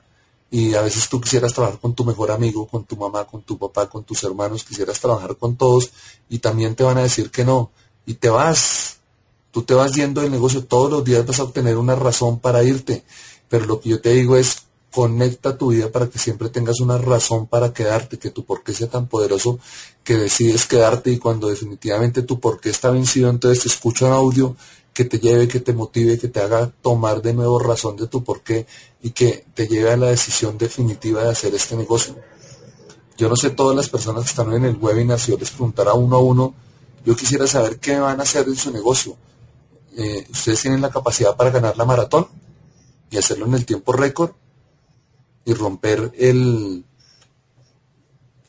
[0.52, 3.58] Y a veces tú quisieras trabajar con tu mejor amigo, con tu mamá, con tu
[3.58, 5.90] papá, con tus hermanos, quisieras trabajar con todos
[6.30, 7.72] y también te van a decir que no.
[8.06, 8.94] Y te vas
[9.54, 12.64] Tú te vas yendo del negocio, todos los días vas a obtener una razón para
[12.64, 13.04] irte.
[13.48, 14.64] Pero lo que yo te digo es,
[14.94, 18.88] conecta tu vida para que siempre tengas una razón para quedarte, que tu porqué sea
[18.88, 19.60] tan poderoso
[20.04, 24.56] que decides quedarte y cuando definitivamente tu porqué está vencido, entonces escucha un audio
[24.94, 28.24] que te lleve, que te motive, que te haga tomar de nuevo razón de tu
[28.24, 28.68] porqué
[29.02, 32.16] y que te lleve a la decisión definitiva de hacer este negocio.
[33.18, 35.94] Yo no sé todas las personas que están en el webinar, si yo les preguntara
[35.94, 36.54] uno a uno,
[37.04, 39.18] yo quisiera saber qué van a hacer en su negocio.
[39.98, 42.28] Eh, ustedes tienen la capacidad para ganar la maratón
[43.10, 44.34] y hacerlo en el tiempo récord
[45.46, 46.84] y romper el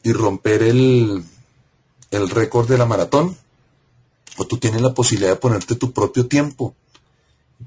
[0.02, 1.24] y romper el,
[2.10, 3.36] el récord de la maratón
[4.36, 6.74] o tú tienes la posibilidad de ponerte tu propio tiempo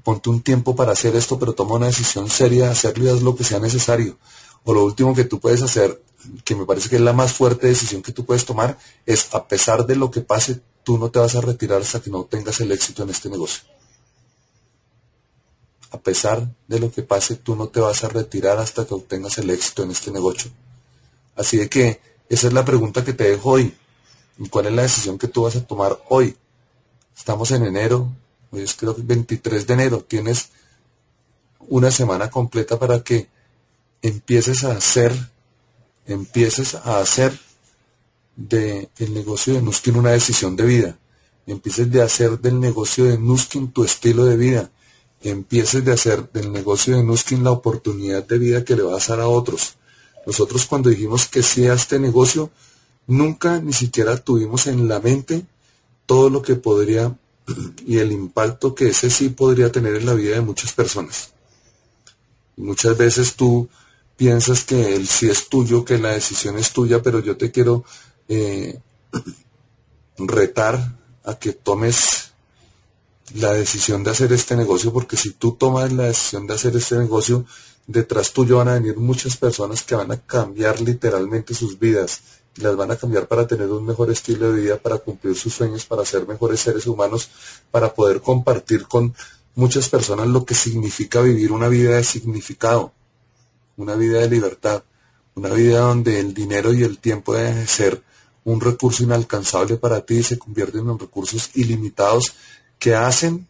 [0.02, 3.36] ponte un tiempo para hacer esto pero toma una decisión seria hacerlo y haz lo
[3.36, 4.16] que sea necesario.
[4.64, 6.00] O lo último que tú puedes hacer
[6.44, 9.46] que me parece que es la más fuerte decisión que tú puedes tomar es a
[9.46, 12.60] pesar de lo que pase tú no te vas a retirar hasta que no tengas
[12.60, 13.62] el éxito en este negocio.
[15.90, 19.38] A pesar de lo que pase, tú no te vas a retirar hasta que obtengas
[19.38, 20.50] el éxito en este negocio.
[21.36, 23.74] Así de que esa es la pregunta que te dejo hoy.
[24.38, 26.36] ¿Y cuál es la decisión que tú vas a tomar hoy?
[27.16, 28.12] Estamos en enero,
[28.50, 30.04] hoy es creo que 23 de enero.
[30.06, 30.50] Tienes
[31.68, 33.28] una semana completa para que
[34.02, 35.12] empieces a hacer,
[36.06, 37.38] empieces a hacer
[38.36, 40.98] del negocio de Nuskin una decisión de vida.
[41.46, 44.70] Empieces de hacer del negocio de Nuskin tu estilo de vida.
[45.22, 49.16] Empieces de hacer del negocio de Nuskin la oportunidad de vida que le vas a
[49.16, 49.74] dar a otros.
[50.26, 52.50] Nosotros cuando dijimos que sí a este negocio,
[53.06, 55.44] nunca ni siquiera tuvimos en la mente
[56.06, 57.16] todo lo que podría
[57.86, 61.32] y el impacto que ese sí podría tener en la vida de muchas personas.
[62.56, 63.68] muchas veces tú
[64.16, 67.84] piensas que el sí es tuyo, que la decisión es tuya, pero yo te quiero
[68.28, 68.78] eh,
[70.18, 72.27] retar a que tomes
[73.34, 76.96] la decisión de hacer este negocio, porque si tú tomas la decisión de hacer este
[76.96, 77.44] negocio,
[77.86, 82.20] detrás tuyo van a venir muchas personas que van a cambiar literalmente sus vidas,
[82.56, 85.84] las van a cambiar para tener un mejor estilo de vida, para cumplir sus sueños,
[85.84, 87.30] para ser mejores seres humanos,
[87.70, 89.14] para poder compartir con
[89.54, 92.92] muchas personas lo que significa vivir una vida de significado,
[93.76, 94.82] una vida de libertad,
[95.34, 98.02] una vida donde el dinero y el tiempo deben ser
[98.44, 102.34] un recurso inalcanzable para ti y se convierten en recursos ilimitados
[102.78, 103.46] que hacen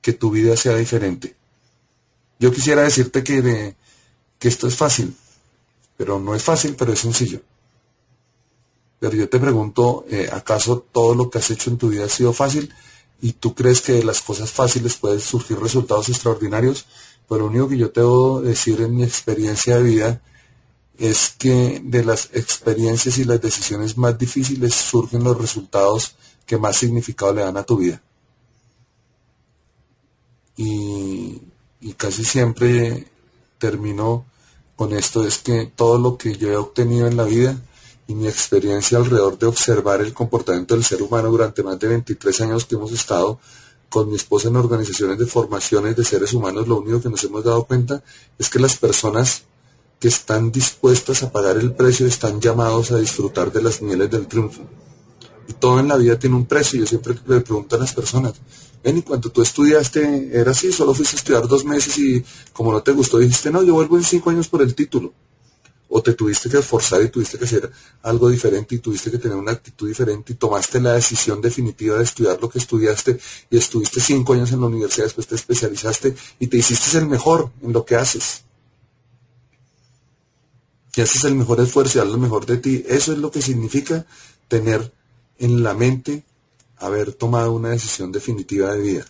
[0.00, 1.36] que tu vida sea diferente.
[2.38, 3.76] Yo quisiera decirte que,
[4.40, 5.16] esto es fácil,
[5.96, 7.40] pero no es fácil, pero es sencillo.
[8.98, 12.08] Pero yo te pregunto, eh, ¿acaso todo lo que has hecho en tu vida ha
[12.08, 12.72] sido fácil?
[13.20, 16.86] ¿Y tú crees que de las cosas fáciles pueden surgir resultados extraordinarios?
[17.28, 20.22] Pero lo único que yo te debo decir en mi experiencia de vida
[20.98, 26.76] es que de las experiencias y las decisiones más difíciles surgen los resultados que más
[26.76, 28.02] significado le dan a tu vida.
[30.64, 31.40] Y,
[31.96, 33.08] casi siempre
[33.58, 34.26] termino
[34.76, 37.56] con esto, es que todo lo que yo he obtenido en la vida
[38.06, 42.40] y mi experiencia alrededor de observar el comportamiento del ser humano durante más de 23
[42.42, 43.40] años que hemos estado
[43.88, 47.44] con mi esposa en organizaciones de formaciones de seres humanos, lo único que nos hemos
[47.44, 48.02] dado cuenta
[48.38, 49.42] es que las personas
[49.98, 54.26] que están dispuestas a pagar el precio están llamados a disfrutar de las mieles del
[54.28, 54.62] triunfo.
[55.48, 56.80] Y todo en la vida tiene un precio.
[56.80, 58.34] Yo siempre le pregunto a las personas,
[58.82, 62.72] ven, y cuando tú estudiaste, era así, solo fuiste a estudiar dos meses y como
[62.72, 65.12] no te gustó, dijiste, no, yo vuelvo en cinco años por el título.
[65.94, 67.70] O te tuviste que esforzar y tuviste que hacer
[68.02, 72.04] algo diferente y tuviste que tener una actitud diferente y tomaste la decisión definitiva de
[72.04, 73.18] estudiar lo que estudiaste
[73.50, 77.50] y estuviste cinco años en la universidad, después te especializaste y te hiciste el mejor
[77.62, 78.44] en lo que haces
[80.92, 82.84] que haces el mejor esfuerzo y das lo mejor de ti.
[82.86, 84.06] Eso es lo que significa
[84.46, 84.92] tener
[85.38, 86.24] en la mente
[86.82, 89.06] haber tomado una decisión definitiva de vida.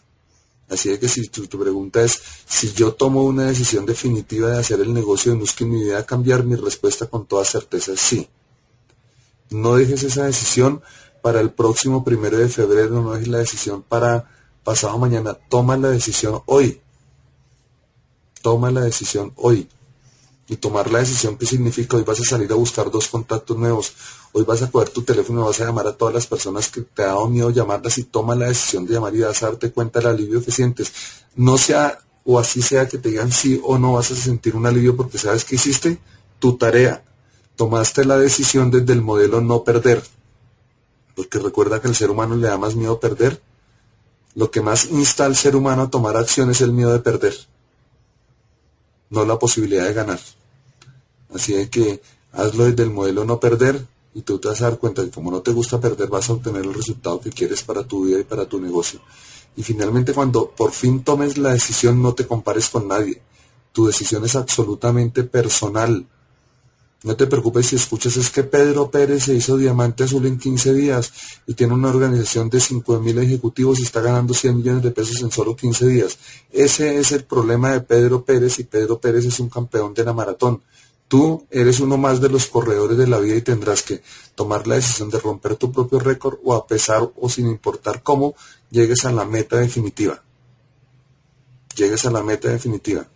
[0.68, 4.94] Así que si tu, pregunta es, si yo tomo una decisión definitiva de hacer el
[4.94, 8.28] negocio de Nuskin, mi vida a cambiar, mi respuesta con toda certeza es sí.
[9.50, 10.82] No dejes esa decisión
[11.20, 14.30] para el próximo primero de febrero, no dejes la decisión para
[14.64, 15.34] pasado mañana.
[15.34, 16.80] Toma la decisión hoy.
[18.40, 19.68] Toma la decisión hoy
[20.52, 23.94] y tomar la decisión que significa hoy vas a salir a buscar dos contactos nuevos,
[24.32, 26.82] hoy vas a coger tu teléfono y vas a llamar a todas las personas que
[26.82, 29.70] te ha dado miedo llamarlas y toma la decisión de llamar y vas a darte
[29.70, 30.92] cuenta del alivio que sientes.
[31.36, 34.66] No sea o así sea que te digan sí o no vas a sentir un
[34.66, 35.98] alivio porque sabes que hiciste
[36.38, 37.02] tu tarea.
[37.56, 40.02] Tomaste la decisión desde el modelo no perder.
[41.16, 43.40] Porque recuerda que al ser humano le da más miedo perder.
[44.34, 47.34] Lo que más insta al ser humano a tomar acción es el miedo de perder
[49.12, 50.18] no la posibilidad de ganar.
[51.34, 52.00] Así es que
[52.32, 55.30] hazlo desde el modelo no perder y tú te vas a dar cuenta que como
[55.30, 58.24] no te gusta perder vas a obtener el resultado que quieres para tu vida y
[58.24, 59.00] para tu negocio.
[59.56, 63.20] Y finalmente cuando por fin tomes la decisión no te compares con nadie.
[63.72, 66.06] Tu decisión es absolutamente personal.
[67.04, 70.72] No te preocupes si escuchas, es que Pedro Pérez se hizo diamante azul en 15
[70.72, 71.12] días
[71.48, 75.32] y tiene una organización de 5.000 ejecutivos y está ganando 100 millones de pesos en
[75.32, 76.18] solo 15 días.
[76.52, 80.12] Ese es el problema de Pedro Pérez y Pedro Pérez es un campeón de la
[80.12, 80.62] maratón.
[81.12, 84.00] Tú eres uno más de los corredores de la vida y tendrás que
[84.34, 88.34] tomar la decisión de romper tu propio récord o a pesar o sin importar cómo
[88.70, 90.22] llegues a la meta definitiva.
[91.76, 93.06] Llegues a la meta definitiva.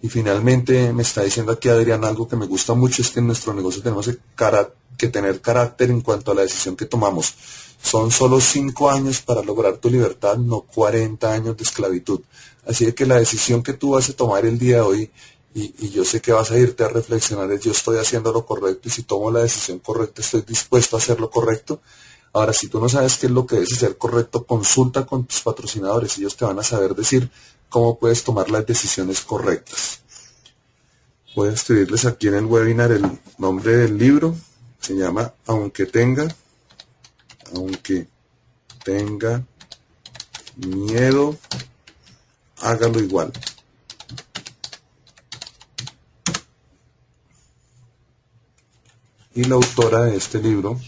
[0.00, 3.26] Y finalmente me está diciendo aquí Adrián algo que me gusta mucho, es que en
[3.26, 4.08] nuestro negocio tenemos
[4.96, 7.34] que tener carácter en cuanto a la decisión que tomamos.
[7.82, 12.20] Son solo cinco años para lograr tu libertad, no 40 años de esclavitud.
[12.68, 15.10] Así que la decisión que tú vas a tomar el día de hoy,
[15.54, 18.44] y, y, yo sé que vas a irte a reflexionar, es yo estoy haciendo lo
[18.44, 21.80] correcto y si tomo la decisión correcta estoy dispuesto a hacer lo correcto.
[22.34, 25.40] Ahora, si tú no sabes qué es lo que debes hacer correcto, consulta con tus
[25.40, 27.30] patrocinadores, ellos te van a saber decir
[27.70, 30.00] cómo puedes tomar las decisiones correctas.
[31.34, 34.36] Voy a escribirles aquí en el webinar el nombre del libro.
[34.78, 36.28] Se llama Aunque tenga,
[37.54, 38.08] aunque
[38.84, 39.42] tenga
[40.56, 41.36] miedo,
[42.60, 43.32] hágalo igual.
[49.34, 50.80] Y la autora de este libro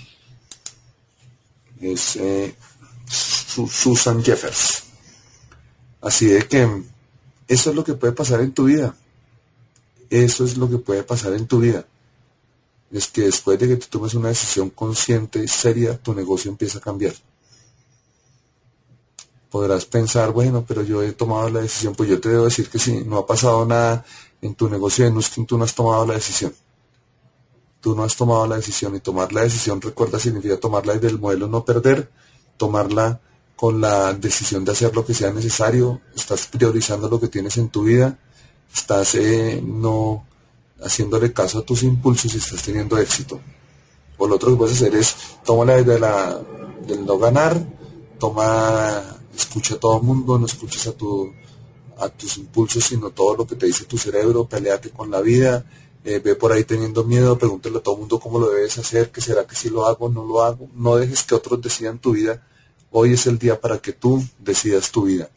[1.81, 2.55] es eh,
[3.09, 4.85] Susan Jeffers.
[6.01, 6.83] Así de que
[7.47, 8.97] eso es lo que puede pasar en tu vida.
[10.09, 11.87] Eso es lo que puede pasar en tu vida.
[12.91, 16.79] Es que después de que tú tomes una decisión consciente y seria, tu negocio empieza
[16.79, 17.14] a cambiar.
[19.51, 22.78] Podrás pensar, bueno, pero yo he tomado la decisión, pues yo te debo decir que
[22.78, 24.05] si no ha pasado nada
[24.40, 26.55] en tu negocio de Nuskin, tú no has tomado la decisión.
[27.80, 31.18] Tú no has tomado la decisión y tomar la decisión, recuerda, significa tomarla desde el
[31.18, 32.11] modelo no perder,
[32.57, 33.20] tomarla
[33.57, 37.68] con la decisión de hacer lo que sea necesario, estás priorizando lo que tienes en
[37.68, 38.18] tu vida,
[38.72, 40.24] estás eh, no
[40.82, 43.40] haciéndole caso a tus impulsos y estás teniendo éxito.
[44.16, 46.40] O lo otro que puedes hacer es, tómala desde la,
[46.86, 47.59] del no ganar,
[48.18, 49.03] toma,
[49.41, 51.32] escucha a todo mundo, no escuches a, tu,
[51.99, 55.64] a tus impulsos, sino todo lo que te dice tu cerebro, peleate con la vida,
[56.05, 59.20] eh, ve por ahí teniendo miedo, pregúntale a todo mundo cómo lo debes hacer, que
[59.20, 62.43] será que si lo hago, no lo hago, no dejes que otros decidan tu vida,
[62.93, 65.30] Hoy es el día para que tú decidas tu vida.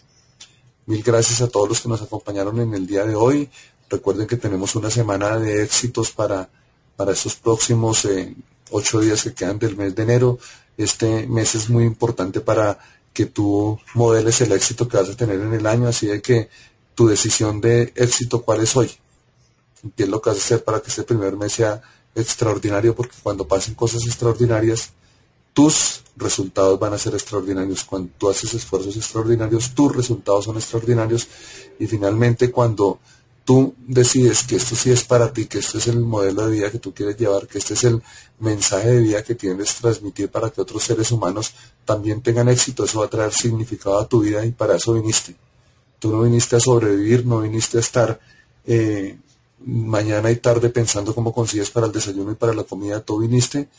[0.87, 3.47] Mil gracias a todos los que nos acompañaron en el día de hoy.
[3.89, 6.49] Recuerden que tenemos una semana de éxitos para,
[6.95, 8.35] para estos próximos eh,
[8.71, 10.39] ocho días que quedan del mes de enero.
[10.77, 12.79] Este mes es muy importante para
[13.13, 16.49] que tú modeles el éxito que vas a tener en el año, así de que
[16.95, 18.91] tu decisión de éxito, ¿cuál es hoy?
[19.95, 21.81] ¿Qué es lo que vas a hacer para que este primer mes sea
[22.15, 22.95] extraordinario?
[22.95, 24.91] Porque cuando pasen cosas extraordinarias,
[25.53, 27.83] tus resultados van a ser extraordinarios.
[27.83, 31.27] Cuando tú haces esfuerzos extraordinarios, tus resultados son extraordinarios.
[31.79, 32.99] Y finalmente, cuando
[33.45, 36.71] tú decides que esto sí es para ti, que este es el modelo de vida
[36.71, 38.01] que tú quieres llevar, que este es el
[38.39, 41.53] mensaje de vida que tienes transmitir para que otros seres humanos
[41.85, 45.35] también tengan éxito, eso va a traer significado a tu vida y para eso viniste.
[45.99, 48.19] Tú no viniste a sobrevivir, no viniste a estar
[48.65, 49.17] eh,
[49.65, 53.69] mañana y tarde pensando cómo consigues para el desayuno y para la comida, tú viniste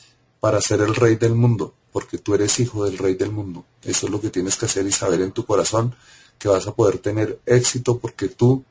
[0.40, 3.64] para ser el rey del mundo, porque tú eres hijo del rey del mundo.
[3.82, 5.94] Eso es lo que tienes que hacer y saber en tu corazón
[6.38, 8.62] que vas a poder tener éxito porque tú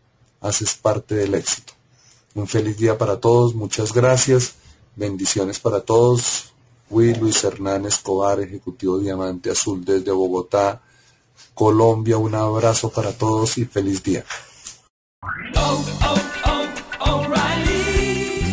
[0.43, 1.73] haces parte del éxito.
[2.35, 4.55] Un feliz día para todos, muchas gracias,
[4.95, 6.53] bendiciones para todos.
[6.89, 10.81] Fui Luis Hernán Escobar, Ejecutivo Diamante Azul desde Bogotá,
[11.55, 12.17] Colombia.
[12.17, 14.23] Un abrazo para todos y feliz día.